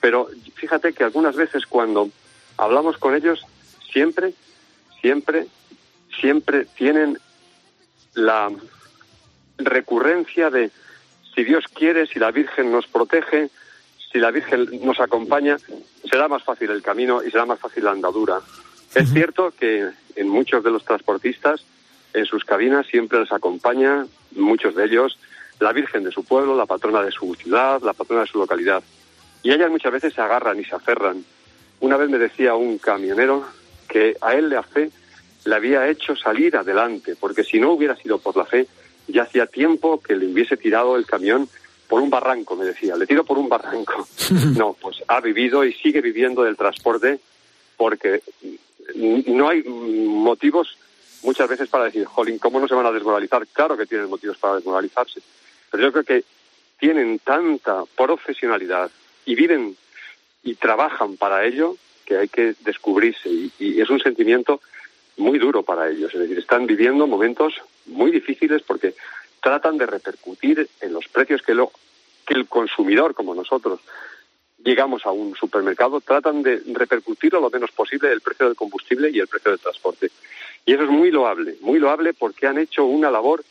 Pero 0.00 0.28
fíjate 0.54 0.92
que 0.92 1.04
algunas 1.04 1.34
veces 1.34 1.66
cuando 1.66 2.10
hablamos 2.56 2.98
con 2.98 3.14
ellos, 3.14 3.44
siempre, 3.92 4.34
siempre, 5.00 5.46
siempre 6.20 6.66
tienen 6.76 7.18
la 8.14 8.50
recurrencia 9.58 10.50
de 10.50 10.70
si 11.34 11.42
Dios 11.42 11.64
quiere, 11.72 12.06
si 12.06 12.18
la 12.18 12.30
Virgen 12.30 12.70
nos 12.70 12.86
protege, 12.86 13.50
si 14.12 14.18
la 14.18 14.30
Virgen 14.30 14.68
nos 14.82 15.00
acompaña, 15.00 15.56
será 16.08 16.28
más 16.28 16.44
fácil 16.44 16.70
el 16.70 16.82
camino 16.82 17.22
y 17.24 17.30
será 17.30 17.44
más 17.44 17.58
fácil 17.58 17.84
la 17.84 17.90
andadura. 17.90 18.40
Es 18.94 19.10
cierto 19.12 19.50
que 19.50 19.90
en 20.14 20.28
muchos 20.28 20.62
de 20.62 20.70
los 20.70 20.84
transportistas 20.84 21.64
en 22.14 22.24
sus 22.26 22.44
cabinas 22.44 22.86
siempre 22.86 23.20
les 23.20 23.32
acompaña, 23.32 24.06
muchos 24.36 24.74
de 24.74 24.84
ellos, 24.84 25.18
la 25.60 25.72
Virgen 25.72 26.04
de 26.04 26.10
su 26.10 26.24
pueblo, 26.24 26.56
la 26.56 26.66
patrona 26.66 27.02
de 27.02 27.10
su 27.10 27.34
ciudad, 27.34 27.82
la 27.82 27.92
patrona 27.92 28.22
de 28.22 28.28
su 28.28 28.38
localidad. 28.38 28.82
Y 29.42 29.52
ellas 29.52 29.70
muchas 29.70 29.92
veces 29.92 30.14
se 30.14 30.20
agarran 30.20 30.58
y 30.58 30.64
se 30.64 30.74
aferran. 30.74 31.24
Una 31.80 31.96
vez 31.96 32.08
me 32.08 32.18
decía 32.18 32.54
un 32.54 32.78
camionero 32.78 33.44
que 33.88 34.16
a 34.20 34.34
él 34.34 34.48
la 34.48 34.62
fe 34.62 34.90
le 35.44 35.54
había 35.54 35.88
hecho 35.88 36.16
salir 36.16 36.56
adelante, 36.56 37.16
porque 37.18 37.44
si 37.44 37.60
no 37.60 37.72
hubiera 37.72 37.96
sido 37.96 38.18
por 38.18 38.36
la 38.36 38.46
fe, 38.46 38.66
ya 39.08 39.24
hacía 39.24 39.46
tiempo 39.46 40.00
que 40.00 40.16
le 40.16 40.26
hubiese 40.26 40.56
tirado 40.56 40.96
el 40.96 41.04
camión 41.04 41.48
por 41.88 42.00
un 42.00 42.08
barranco, 42.08 42.56
me 42.56 42.64
decía, 42.64 42.96
le 42.96 43.06
tiro 43.06 43.24
por 43.24 43.38
un 43.38 43.48
barranco. 43.48 44.06
No, 44.56 44.74
pues 44.80 45.02
ha 45.08 45.20
vivido 45.20 45.64
y 45.64 45.72
sigue 45.74 46.00
viviendo 46.00 46.44
del 46.44 46.56
transporte 46.56 47.18
porque 47.76 48.22
no 48.94 49.48
hay 49.48 49.62
motivos 49.64 50.78
muchas 51.24 51.48
veces 51.48 51.68
para 51.68 51.84
decir, 51.84 52.04
jolín, 52.04 52.38
¿cómo 52.38 52.60
no 52.60 52.68
se 52.68 52.74
van 52.74 52.86
a 52.86 52.92
desmoralizar? 52.92 53.46
Claro 53.48 53.76
que 53.76 53.86
tienen 53.86 54.08
motivos 54.08 54.38
para 54.38 54.56
desmoralizarse, 54.56 55.20
pero 55.70 55.82
yo 55.82 55.92
creo 55.92 56.04
que 56.04 56.24
tienen 56.78 57.18
tanta 57.18 57.84
profesionalidad 57.96 58.90
y 59.24 59.34
viven 59.34 59.76
y 60.42 60.54
trabajan 60.54 61.16
para 61.16 61.44
ello 61.44 61.76
que 62.04 62.18
hay 62.18 62.28
que 62.28 62.54
descubrirse 62.60 63.28
y, 63.30 63.80
es 63.80 63.88
un 63.88 64.00
sentimiento 64.00 64.60
muy 65.16 65.38
duro 65.38 65.62
para 65.62 65.88
ellos. 65.88 66.12
Es 66.14 66.20
decir, 66.20 66.38
están 66.38 66.66
viviendo 66.66 67.06
momentos 67.06 67.54
muy 67.86 68.10
difíciles 68.10 68.62
porque 68.62 68.94
tratan 69.40 69.78
de 69.78 69.86
repercutir 69.86 70.68
en 70.80 70.92
los 70.92 71.08
precios 71.08 71.42
que, 71.42 71.54
lo, 71.54 71.70
que 72.26 72.34
el 72.34 72.46
consumidor, 72.46 73.14
como 73.14 73.34
nosotros, 73.34 73.80
llegamos 74.64 75.04
a 75.06 75.12
un 75.12 75.36
supermercado, 75.36 76.00
tratan 76.00 76.42
de 76.42 76.62
repercutir 76.72 77.32
lo 77.34 77.50
menos 77.50 77.70
posible 77.72 78.10
el 78.10 78.20
precio 78.20 78.46
del 78.46 78.56
combustible 78.56 79.10
y 79.10 79.20
el 79.20 79.28
precio 79.28 79.50
del 79.50 79.60
transporte. 79.60 80.10
Y 80.66 80.72
eso 80.72 80.84
es 80.84 80.90
muy 80.90 81.10
loable, 81.10 81.56
muy 81.60 81.78
loable 81.78 82.14
porque 82.14 82.46
han 82.46 82.58
hecho 82.58 82.84
una 82.86 83.10
labor 83.10 83.44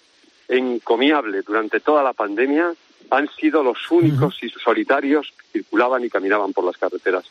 encomiable 0.47 1.41
durante 1.43 1.79
toda 1.79 2.03
la 2.03 2.13
pandemia. 2.13 2.73
Han 3.11 3.29
sido 3.29 3.61
los 3.63 3.77
únicos 3.91 4.41
y 4.41 4.49
solitarios 4.49 5.31
que 5.37 5.59
circulaban 5.59 6.03
y 6.03 6.09
caminaban 6.09 6.51
por 6.51 6.65
las 6.65 6.77
carreteras. 6.77 7.25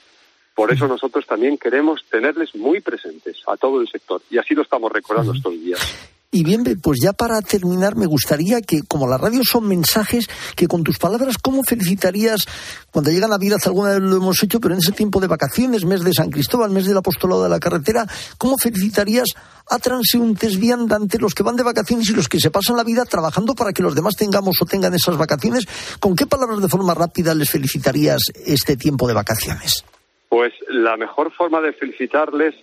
Por 0.55 0.73
eso 0.73 0.87
nosotros 0.87 1.27
también 1.27 1.59
queremos 1.59 2.05
tenerles 2.09 2.55
muy 2.55 2.81
presentes 2.81 3.43
a 3.47 3.57
todo 3.57 3.81
el 3.81 3.89
sector 3.89 4.21
y 4.31 4.39
así 4.39 4.55
lo 4.55 4.63
estamos 4.63 4.93
recordando 4.93 5.33
estos 5.33 5.53
días. 5.55 6.12
Y 6.35 6.45
bien, 6.45 6.65
pues 6.83 6.99
ya 7.03 7.13
para 7.13 7.43
terminar, 7.43 7.95
me 7.95 8.07
gustaría 8.07 8.63
que, 8.63 8.81
como 8.89 9.07
la 9.07 9.19
radio 9.19 9.43
son 9.45 9.69
mensajes, 9.69 10.31
que 10.57 10.67
con 10.67 10.83
tus 10.83 10.97
palabras, 10.97 11.37
¿cómo 11.37 11.63
felicitarías 11.63 12.47
cuando 12.91 13.11
llega 13.11 13.29
Navidad? 13.29 13.59
Alguna 13.67 13.91
vez 13.91 14.01
lo 14.01 14.17
hemos 14.17 14.43
hecho, 14.43 14.59
pero 14.59 14.73
en 14.73 14.81
ese 14.81 14.93
tiempo 14.93 15.21
de 15.21 15.27
vacaciones, 15.27 15.85
mes 15.85 16.03
de 16.03 16.15
San 16.15 16.31
Cristóbal, 16.31 16.71
mes 16.71 16.87
del 16.87 16.97
apostolado 16.97 17.43
de 17.43 17.51
la 17.51 17.61
carretera, 17.61 18.07
¿cómo 18.39 18.57
felicitarías 18.57 19.29
a 19.69 19.79
transeúntes 19.79 20.59
viandantes, 20.59 21.21
los 21.21 21.35
que 21.35 21.43
van 21.43 21.57
de 21.57 21.65
vacaciones 21.65 22.09
y 22.09 22.15
los 22.15 22.31
que 22.31 22.41
se 22.41 22.51
pasan 22.51 22.79
la 22.79 22.85
vida 22.85 23.05
trabajando 23.05 23.55
para 23.55 23.75
que 23.75 23.83
los 23.83 23.95
demás 23.95 24.15
tengamos 24.17 24.57
o 24.63 24.65
tengan 24.65 24.95
esas 24.95 25.19
vacaciones? 25.19 25.67
¿Con 26.01 26.17
qué 26.17 26.25
palabras 26.25 26.63
de 26.63 26.69
forma 26.69 26.95
rápida 26.95 27.35
les 27.35 27.51
felicitarías 27.51 28.23
este 28.47 28.79
tiempo 28.79 29.07
de 29.07 29.13
vacaciones? 29.13 29.85
Pues 30.31 30.55
la 30.67 30.97
mejor 30.97 31.31
forma 31.31 31.61
de 31.61 31.75
felicitarles 31.75 32.55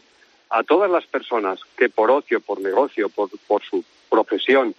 a 0.50 0.64
todas 0.64 0.90
las 0.90 1.06
personas 1.06 1.60
que 1.78 1.90
por 1.90 2.10
ocio, 2.12 2.40
por 2.40 2.60
negocio, 2.60 3.10
por, 3.10 3.30
su 3.64 3.84
profesión, 4.10 4.74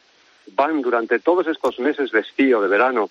van 0.52 0.83
durante 0.83 1.18
todos 1.20 1.46
estos 1.46 1.78
meses 1.78 2.11
de 2.11 2.20
estío, 2.20 2.61
de 2.61 2.68
verano, 2.68 3.11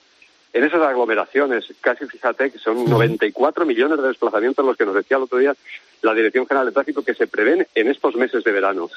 en 0.51 0.63
esas 0.63 0.81
aglomeraciones, 0.81 1.65
casi 1.79 2.05
fíjate 2.05 2.51
que 2.51 2.57
son 2.57 2.83
94 2.89 3.65
millones 3.65 4.01
de 4.01 4.07
desplazamientos 4.07 4.65
los 4.65 4.75
que 4.75 4.85
nos 4.85 4.95
decía 4.95 5.17
el 5.17 5.23
otro 5.23 5.37
día 5.37 5.55
la 6.01 6.13
Dirección 6.13 6.47
General 6.47 6.65
de 6.65 6.71
Tráfico 6.71 7.03
que 7.03 7.13
se 7.13 7.27
prevén 7.27 7.67
en 7.75 7.87
estos 7.87 8.15
meses 8.15 8.43
de 8.43 8.51
verano. 8.51 8.89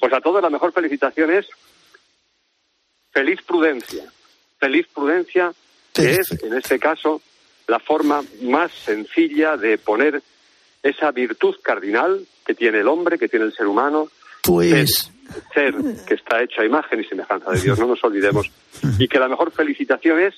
Pues 0.00 0.12
a 0.12 0.20
todos 0.20 0.42
la 0.42 0.50
mejor 0.50 0.72
felicitación 0.72 1.30
es 1.32 1.48
feliz 3.10 3.40
prudencia. 3.42 4.04
Feliz 4.58 4.86
prudencia, 4.92 5.52
que 5.94 6.14
es, 6.14 6.42
en 6.42 6.54
este 6.54 6.78
caso, 6.78 7.22
la 7.68 7.78
forma 7.78 8.22
más 8.42 8.72
sencilla 8.72 9.56
de 9.56 9.78
poner 9.78 10.22
esa 10.82 11.10
virtud 11.10 11.56
cardinal 11.62 12.26
que 12.44 12.54
tiene 12.54 12.80
el 12.80 12.88
hombre, 12.88 13.18
que 13.18 13.28
tiene 13.28 13.46
el 13.46 13.52
ser 13.52 13.66
humano. 13.66 14.08
Pues. 14.42 15.10
Ser, 15.52 15.74
que 16.06 16.14
está 16.14 16.42
hecho 16.42 16.62
a 16.62 16.64
imagen 16.64 17.00
y 17.00 17.04
semejanza 17.04 17.50
de 17.50 17.60
Dios, 17.60 17.78
no 17.78 17.86
nos 17.86 18.02
olvidemos. 18.02 18.50
Y 18.98 19.08
que 19.08 19.18
la 19.18 19.28
mejor 19.28 19.50
felicitación 19.52 20.20
es 20.20 20.34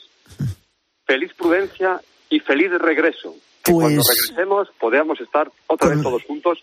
feliz 1.07 1.33
prudencia 1.35 2.01
y 2.29 2.41
feliz 2.41 2.71
regreso. 2.79 3.35
Que 3.63 3.73
cuando 3.73 4.03
pues 4.03 4.29
regresemos 4.29 4.69
podamos 4.81 5.21
estar 5.21 5.51
otra 5.67 5.91
vez 5.91 6.03
todos 6.03 6.25
juntos 6.25 6.59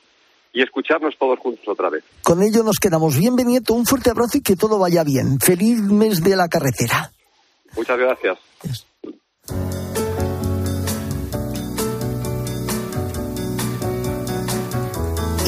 y 0.52 0.62
escucharnos 0.62 1.16
todos 1.18 1.38
juntos 1.40 1.68
otra 1.68 1.90
vez. 1.90 2.04
Con 2.24 2.42
ello 2.42 2.64
nos 2.64 2.80
quedamos. 2.80 3.18
Bien, 3.18 3.34
un 3.70 3.86
fuerte 3.86 4.10
abrazo 4.10 4.40
y 4.40 4.42
que 4.42 4.56
todo 4.56 4.80
vaya 4.80 5.04
bien. 5.04 5.40
Feliz 5.40 5.80
mes 5.80 6.24
de 6.24 6.36
la 6.36 6.48
carretera. 6.48 7.12
Muchas 7.76 8.00
gracias. 8.00 8.40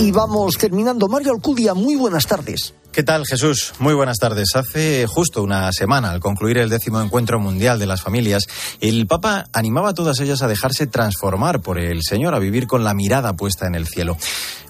Y 0.01 0.11
vamos 0.11 0.57
terminando. 0.57 1.09
Mario 1.09 1.33
Alcudia, 1.33 1.73
muy 1.73 1.97
buenas 1.97 2.25
tardes. 2.25 2.73
¿Qué 2.91 3.03
tal, 3.03 3.25
Jesús? 3.25 3.73
Muy 3.79 3.93
buenas 3.93 4.17
tardes. 4.17 4.55
Hace 4.55 5.05
justo 5.07 5.43
una 5.43 5.71
semana, 5.73 6.11
al 6.11 6.21
concluir 6.21 6.57
el 6.57 6.69
décimo 6.69 7.01
encuentro 7.01 7.37
mundial 7.39 7.79
de 7.79 7.85
las 7.85 8.01
familias, 8.01 8.47
el 8.79 9.07
Papa 9.07 9.47
animaba 9.53 9.89
a 9.89 9.93
todas 9.93 10.19
ellas 10.21 10.41
a 10.41 10.47
dejarse 10.47 10.87
transformar 10.87 11.61
por 11.61 11.77
el 11.77 12.01
Señor, 12.01 12.33
a 12.33 12.39
vivir 12.39 12.65
con 12.65 12.83
la 12.83 12.93
mirada 12.93 13.33
puesta 13.33 13.67
en 13.67 13.75
el 13.75 13.87
cielo. 13.87 14.17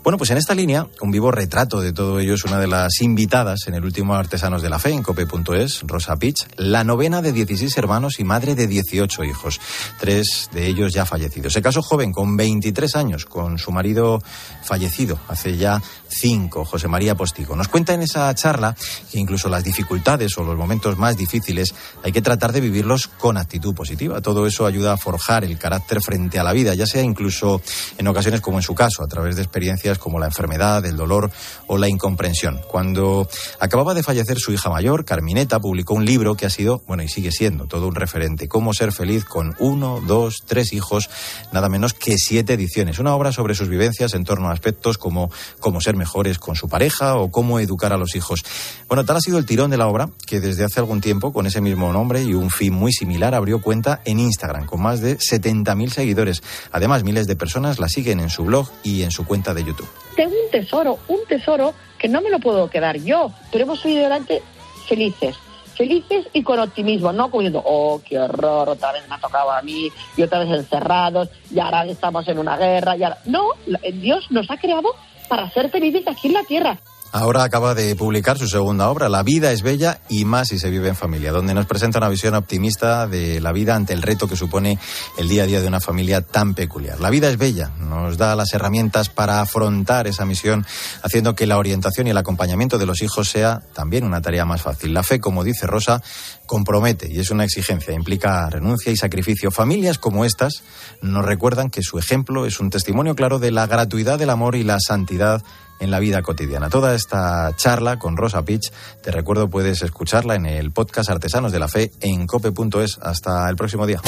Bueno, 0.10 0.18
pues 0.18 0.32
en 0.32 0.40
esta 0.40 0.56
línea, 0.56 0.88
un 1.02 1.12
vivo 1.12 1.30
retrato 1.30 1.82
de 1.82 1.94
todo 1.94 2.20
ello 2.20 2.34
es 2.34 2.44
una 2.44 2.58
de 2.58 2.66
las 2.66 3.00
invitadas 3.02 3.68
en 3.68 3.76
el 3.76 3.86
último 3.86 4.16
Artesanos 4.16 4.64
de 4.64 4.70
la 4.72 4.80
Fe 4.80 4.90
en 4.90 5.04
cope.es, 5.04 5.82
Rosa 5.84 6.16
Pitch, 6.16 6.48
la 6.58 6.84
novena 6.84 7.22
de 7.22 7.32
16 7.32 7.78
hermanos 7.78 8.20
y 8.20 8.24
madre 8.24 8.56
de 8.56 8.66
18 8.66 9.24
hijos, 9.26 9.62
tres 10.00 10.50
de 10.52 10.66
ellos 10.66 10.94
ya 10.94 11.06
fallecidos. 11.06 11.54
Se 11.54 11.62
casó 11.62 11.84
joven, 11.84 12.12
con 12.12 12.36
23 12.36 12.96
años, 12.96 13.26
con 13.26 13.60
su 13.60 13.72
marido 13.72 14.20
fallecido 14.64 15.20
hace 15.28 15.58
ya 15.58 15.80
cinco, 16.10 16.66
José 16.66 16.88
María 16.88 17.16
Postigo. 17.16 17.56
Nos 17.56 17.68
cuenta 17.68 17.94
en 17.94 18.02
esa 18.02 18.34
charla 18.36 18.76
que 19.12 19.20
incluso 19.20 19.50
las 19.50 19.64
dificultades 19.64 20.38
o 20.38 20.44
los 20.44 20.58
momentos 20.58 20.98
más 20.98 21.16
difíciles 21.16 21.74
hay 22.04 22.12
que 22.12 22.22
tratar 22.22 22.52
de 22.52 22.62
vivirlos 22.62 23.08
con 23.08 23.38
actitud 23.38 23.74
positiva. 23.74 24.22
Todo 24.22 24.46
eso 24.48 24.66
ayuda 24.66 24.94
a 24.94 24.98
forjar 24.98 25.44
el 25.44 25.58
carácter 25.58 26.02
frente 26.02 26.40
a 26.40 26.44
la 26.44 26.54
vida, 26.54 26.74
ya 26.74 26.86
sea 26.86 27.02
incluso 27.02 27.62
en 27.98 28.08
ocasiones 28.08 28.42
como 28.42 28.58
en 28.58 28.64
su 28.64 28.76
caso, 28.76 29.04
a 29.04 29.08
través 29.08 29.36
de 29.36 29.44
experiencias 29.44 29.98
como 29.98 30.20
la 30.20 30.26
enfermedad, 30.26 30.86
el 30.86 30.98
dolor 30.98 31.32
o 31.68 31.78
la 31.78 31.88
incomprensión. 31.88 32.60
Cuando 32.68 33.28
acababa 33.60 33.94
de 33.94 34.04
fallecer 34.04 34.40
su 34.40 34.52
hija 34.52 34.70
mayor, 34.70 35.06
Carmineta 35.06 35.60
publicó 35.60 35.94
un 35.94 36.06
libro 36.06 36.36
que 36.36 36.46
ha 36.46 36.50
sido, 36.50 36.82
bueno, 36.88 37.04
y 37.04 37.08
sigue 37.08 37.32
siendo 37.32 37.66
todo 37.66 37.88
un 37.88 37.96
referente, 37.96 38.48
Cómo 38.48 38.74
ser 38.74 38.92
feliz 38.92 39.26
con 39.26 39.56
uno, 39.60 40.02
dos, 40.06 40.44
tres 40.46 40.74
hijos, 40.74 41.10
nada 41.52 41.70
menos 41.70 41.94
que 41.94 42.18
siete 42.18 42.54
ediciones. 42.54 43.00
Una 43.00 43.16
obra 43.16 43.32
sobre 43.32 43.56
sus 43.56 43.70
vivencias 43.70 44.14
en 44.14 44.24
torno 44.24 44.50
a 44.50 44.54
aspectos 44.54 44.98
como 44.98 45.32
cómo 45.60 45.82
ser 45.82 45.96
mejores 46.00 46.40
con 46.40 46.56
su 46.56 46.68
pareja 46.68 47.18
o 47.18 47.30
cómo 47.30 47.60
educar 47.60 47.94
a 47.94 47.98
los 47.98 48.16
hijos. 48.16 48.44
Bueno, 48.88 49.06
tal 49.06 49.18
ha 49.18 49.22
sido 49.22 49.38
el 49.38 49.46
tirón 49.46 49.70
de 49.70 49.78
la 49.78 49.88
obra 49.88 50.10
que 50.26 50.40
desde 50.40 50.64
hace 50.64 50.80
algún 50.80 51.02
tiempo, 51.02 51.32
con 51.32 51.46
ese 51.46 51.62
mismo 51.62 51.94
nombre 51.94 52.24
y 52.24 52.34
un 52.34 52.50
fin 52.50 52.74
muy 52.74 52.92
similar, 52.92 53.36
abrió 53.36 53.62
cuenta 53.62 54.02
en 54.06 54.20
Instagram 54.20 54.66
con 54.66 54.82
más 54.82 55.02
de 55.02 55.20
70.000 55.20 55.90
seguidores. 55.90 56.42
Además, 56.72 57.04
miles 57.04 57.28
de 57.28 57.36
personas 57.36 57.78
la 57.78 57.88
siguen 57.90 58.20
en 58.20 58.32
su 58.32 58.46
blog 58.46 58.68
y 58.82 59.04
en 59.04 59.12
su 59.12 59.26
cuenta 59.26 59.54
de 59.54 59.64
YouTube. 59.64 59.90
Tengo 60.16 60.32
un 60.32 60.50
tesoro, 60.50 60.98
un 61.08 61.20
tesoro 61.28 61.76
que 62.00 62.08
no 62.08 62.22
me 62.22 62.32
lo 62.32 62.40
puedo 62.40 62.70
quedar 62.70 62.98
yo, 62.98 63.32
pero 63.52 63.66
hemos 63.66 63.82
salido 63.82 64.02
adelante 64.02 64.42
felices 64.88 65.36
felices 65.80 66.28
y 66.34 66.44
con 66.44 66.60
optimismo, 66.60 67.14
no 67.14 67.32
como 67.32 67.48
oh, 67.64 68.02
qué 68.06 68.20
horror, 68.20 68.68
otra 68.68 68.92
vez 68.92 69.08
me 69.08 69.16
ha 69.16 69.18
tocado 69.18 69.50
a 69.50 69.62
mí, 69.62 69.90
y 70.18 70.22
otra 70.22 70.40
vez 70.40 70.50
encerrados, 70.50 71.30
y 71.50 71.58
ahora 71.58 71.86
estamos 71.86 72.28
en 72.28 72.38
una 72.38 72.58
guerra, 72.58 72.98
y 72.98 73.04
No, 73.30 73.52
Dios 73.94 74.30
nos 74.30 74.52
ha 74.52 74.58
creado 74.58 74.94
para 75.30 75.50
ser 75.52 75.70
felices 75.70 76.06
aquí 76.06 76.28
en 76.28 76.34
la 76.34 76.44
tierra. 76.44 76.78
Ahora 77.12 77.44
acaba 77.44 77.74
de 77.74 77.96
publicar 77.96 78.38
su 78.38 78.48
segunda 78.48 78.88
obra, 78.88 79.10
La 79.10 79.24
vida 79.24 79.52
es 79.52 79.64
bella 79.64 80.00
y 80.10 80.26
más 80.26 80.50
si 80.50 80.60
se 80.60 80.70
vive 80.70 80.90
en 80.90 80.96
familia, 80.96 81.32
donde 81.32 81.56
nos 81.56 81.66
presenta 81.66 81.98
una 81.98 82.08
visión 82.08 82.36
optimista 82.36 83.08
de 83.08 83.42
la 83.42 83.52
vida 83.52 83.76
ante 83.76 83.94
el 83.94 84.04
reto 84.04 84.28
que 84.28 84.36
supone 84.36 84.78
el 85.18 85.28
día 85.28 85.44
a 85.44 85.46
día 85.48 85.60
de 85.60 85.68
una 85.68 85.80
familia 85.80 86.22
tan 86.22 86.54
peculiar. 86.54 87.00
La 87.00 87.10
vida 87.10 87.28
es 87.28 87.40
bella, 87.40 87.72
nos 87.80 88.18
da 88.18 88.36
las 88.36 88.54
herramientas 88.54 89.10
para 89.10 89.42
afrontar 89.42 90.06
esa 90.06 90.24
misión, 90.26 90.68
haciendo 91.02 91.34
que 91.34 91.48
la 91.48 91.58
orientación 91.58 92.06
y 92.06 92.12
el 92.12 92.18
acompañamiento 92.18 92.78
de 92.78 92.86
los 92.86 93.02
hijos 93.02 93.28
sea 93.28 93.60
también 93.74 94.04
una 94.04 94.22
tarea 94.22 94.46
más 94.46 94.62
fácil. 94.62 94.94
La 94.94 95.02
fe, 95.02 95.20
como 95.20 95.44
dice 95.44 95.66
Rosa, 95.66 96.04
compromete 96.46 97.12
y 97.12 97.20
es 97.20 97.32
una 97.32 97.44
exigencia, 97.44 97.92
implica 97.92 98.48
renuncia 98.52 98.92
y 98.92 98.98
sacrificio. 98.98 99.50
Familias 99.50 99.98
como 99.98 100.26
estas 100.26 100.62
nos 101.02 101.26
recuerdan 101.26 101.72
que 101.72 101.82
su 101.82 101.98
ejemplo 101.98 102.46
es 102.46 102.60
un 102.60 102.70
testimonio 102.70 103.16
claro 103.16 103.40
de 103.40 103.50
la 103.50 103.66
gratuidad 103.66 104.20
del 104.20 104.30
amor 104.30 104.56
y 104.56 104.64
la 104.64 104.80
santidad 104.80 105.44
en 105.80 105.92
la 105.92 106.00
vida 106.00 106.22
cotidiana. 106.22 106.70
Toda 106.70 106.96
esta 106.96 107.56
charla 107.56 107.98
con 107.98 108.18
Rosa 108.18 108.44
Pitch, 108.44 108.72
te 109.02 109.12
recuerdo, 109.12 109.50
puedes 109.50 109.82
escucharla 109.82 110.36
en 110.36 110.46
el 110.46 110.72
podcast 110.72 111.10
Artesanos 111.10 111.52
de 111.52 111.60
la 111.60 111.68
Fe 111.68 111.92
en 112.02 112.28
cope.es. 112.28 113.00
Hasta 113.02 113.50
el 113.50 113.56
próximo 113.56 113.86
día. 113.86 114.02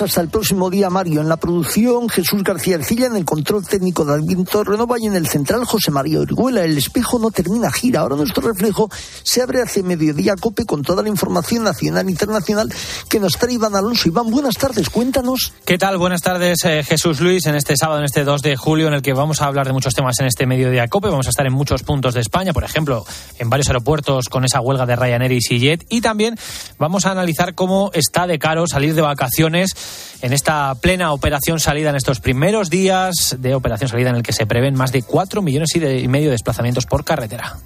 Hasta 0.00 0.20
el 0.20 0.28
próximo 0.28 0.70
día, 0.70 0.90
Mario. 0.90 1.20
En 1.20 1.28
la 1.28 1.36
producción, 1.36 2.08
Jesús 2.08 2.42
García 2.42 2.76
Arcilla. 2.76 3.06
En 3.06 3.16
el 3.16 3.24
control 3.24 3.66
técnico 3.66 4.04
de 4.04 4.14
Alviento 4.14 4.64
Renova. 4.64 4.96
Y 4.98 5.06
en 5.06 5.14
el 5.14 5.26
central, 5.28 5.64
José 5.64 5.90
María 5.90 6.20
Orihuela. 6.20 6.64
El 6.64 6.76
espejo 6.76 7.18
no 7.18 7.30
termina 7.30 7.70
gira. 7.70 8.00
Ahora 8.00 8.16
nuestro 8.16 8.48
reflejo 8.48 8.90
se 9.22 9.42
abre 9.42 9.62
hacia 9.62 9.82
mediodía 9.82 10.34
COPE 10.40 10.64
con 10.64 10.82
toda 10.82 11.02
la 11.02 11.08
información 11.08 11.64
nacional 11.64 12.08
e 12.08 12.10
internacional 12.10 12.72
que 13.08 13.20
nos 13.20 13.34
trae 13.34 13.54
Iván 13.54 13.76
Alonso. 13.76 14.08
Iván, 14.08 14.30
buenas 14.30 14.56
tardes. 14.56 14.90
Cuéntanos. 14.90 15.52
¿Qué 15.64 15.78
tal? 15.78 15.98
Buenas 15.98 16.22
tardes, 16.22 16.64
eh, 16.64 16.82
Jesús 16.82 17.20
Luis. 17.20 17.46
En 17.46 17.54
este 17.54 17.76
sábado, 17.76 18.00
en 18.00 18.06
este 18.06 18.24
2 18.24 18.42
de 18.42 18.56
julio, 18.56 18.88
en 18.88 18.94
el 18.94 19.02
que 19.02 19.12
vamos 19.12 19.42
a 19.42 19.46
hablar 19.46 19.66
de 19.66 19.72
muchos 19.72 19.94
temas 19.94 20.18
en 20.20 20.26
este 20.26 20.46
mediodía 20.46 20.88
COPE. 20.88 21.08
Vamos 21.08 21.26
a 21.26 21.30
estar 21.30 21.46
en 21.46 21.52
muchos 21.52 21.82
puntos 21.82 22.14
de 22.14 22.20
España. 22.20 22.52
Por 22.52 22.64
ejemplo, 22.64 23.04
en 23.38 23.50
varios 23.50 23.68
aeropuertos 23.68 24.28
con 24.28 24.44
esa 24.44 24.60
huelga 24.60 24.86
de 24.86 24.96
Ryanair 24.96 25.32
y 25.32 25.36
EasyJet. 25.36 25.86
Y 25.88 26.00
también 26.00 26.36
vamos 26.78 27.06
a 27.06 27.12
analizar 27.12 27.54
cómo 27.54 27.90
está 27.92 28.26
de 28.26 28.38
caro 28.38 28.66
salir 28.66 28.94
de 28.94 29.02
vacaciones 29.02 29.74
en 30.22 30.32
esta 30.32 30.74
plena 30.76 31.12
operación 31.12 31.60
salida 31.60 31.90
en 31.90 31.96
estos 31.96 32.20
primeros 32.20 32.70
días 32.70 33.36
de 33.38 33.54
operación 33.54 33.88
salida 33.88 34.10
en 34.10 34.16
el 34.16 34.22
que 34.22 34.32
se 34.32 34.46
prevén 34.46 34.74
más 34.74 34.92
de 34.92 35.02
4 35.02 35.42
millones 35.42 35.74
y, 35.76 36.08
medio 36.08 36.26
de 36.26 36.32
desplazamientos 36.32 36.86
por 36.86 37.04
carretera. 37.04 37.58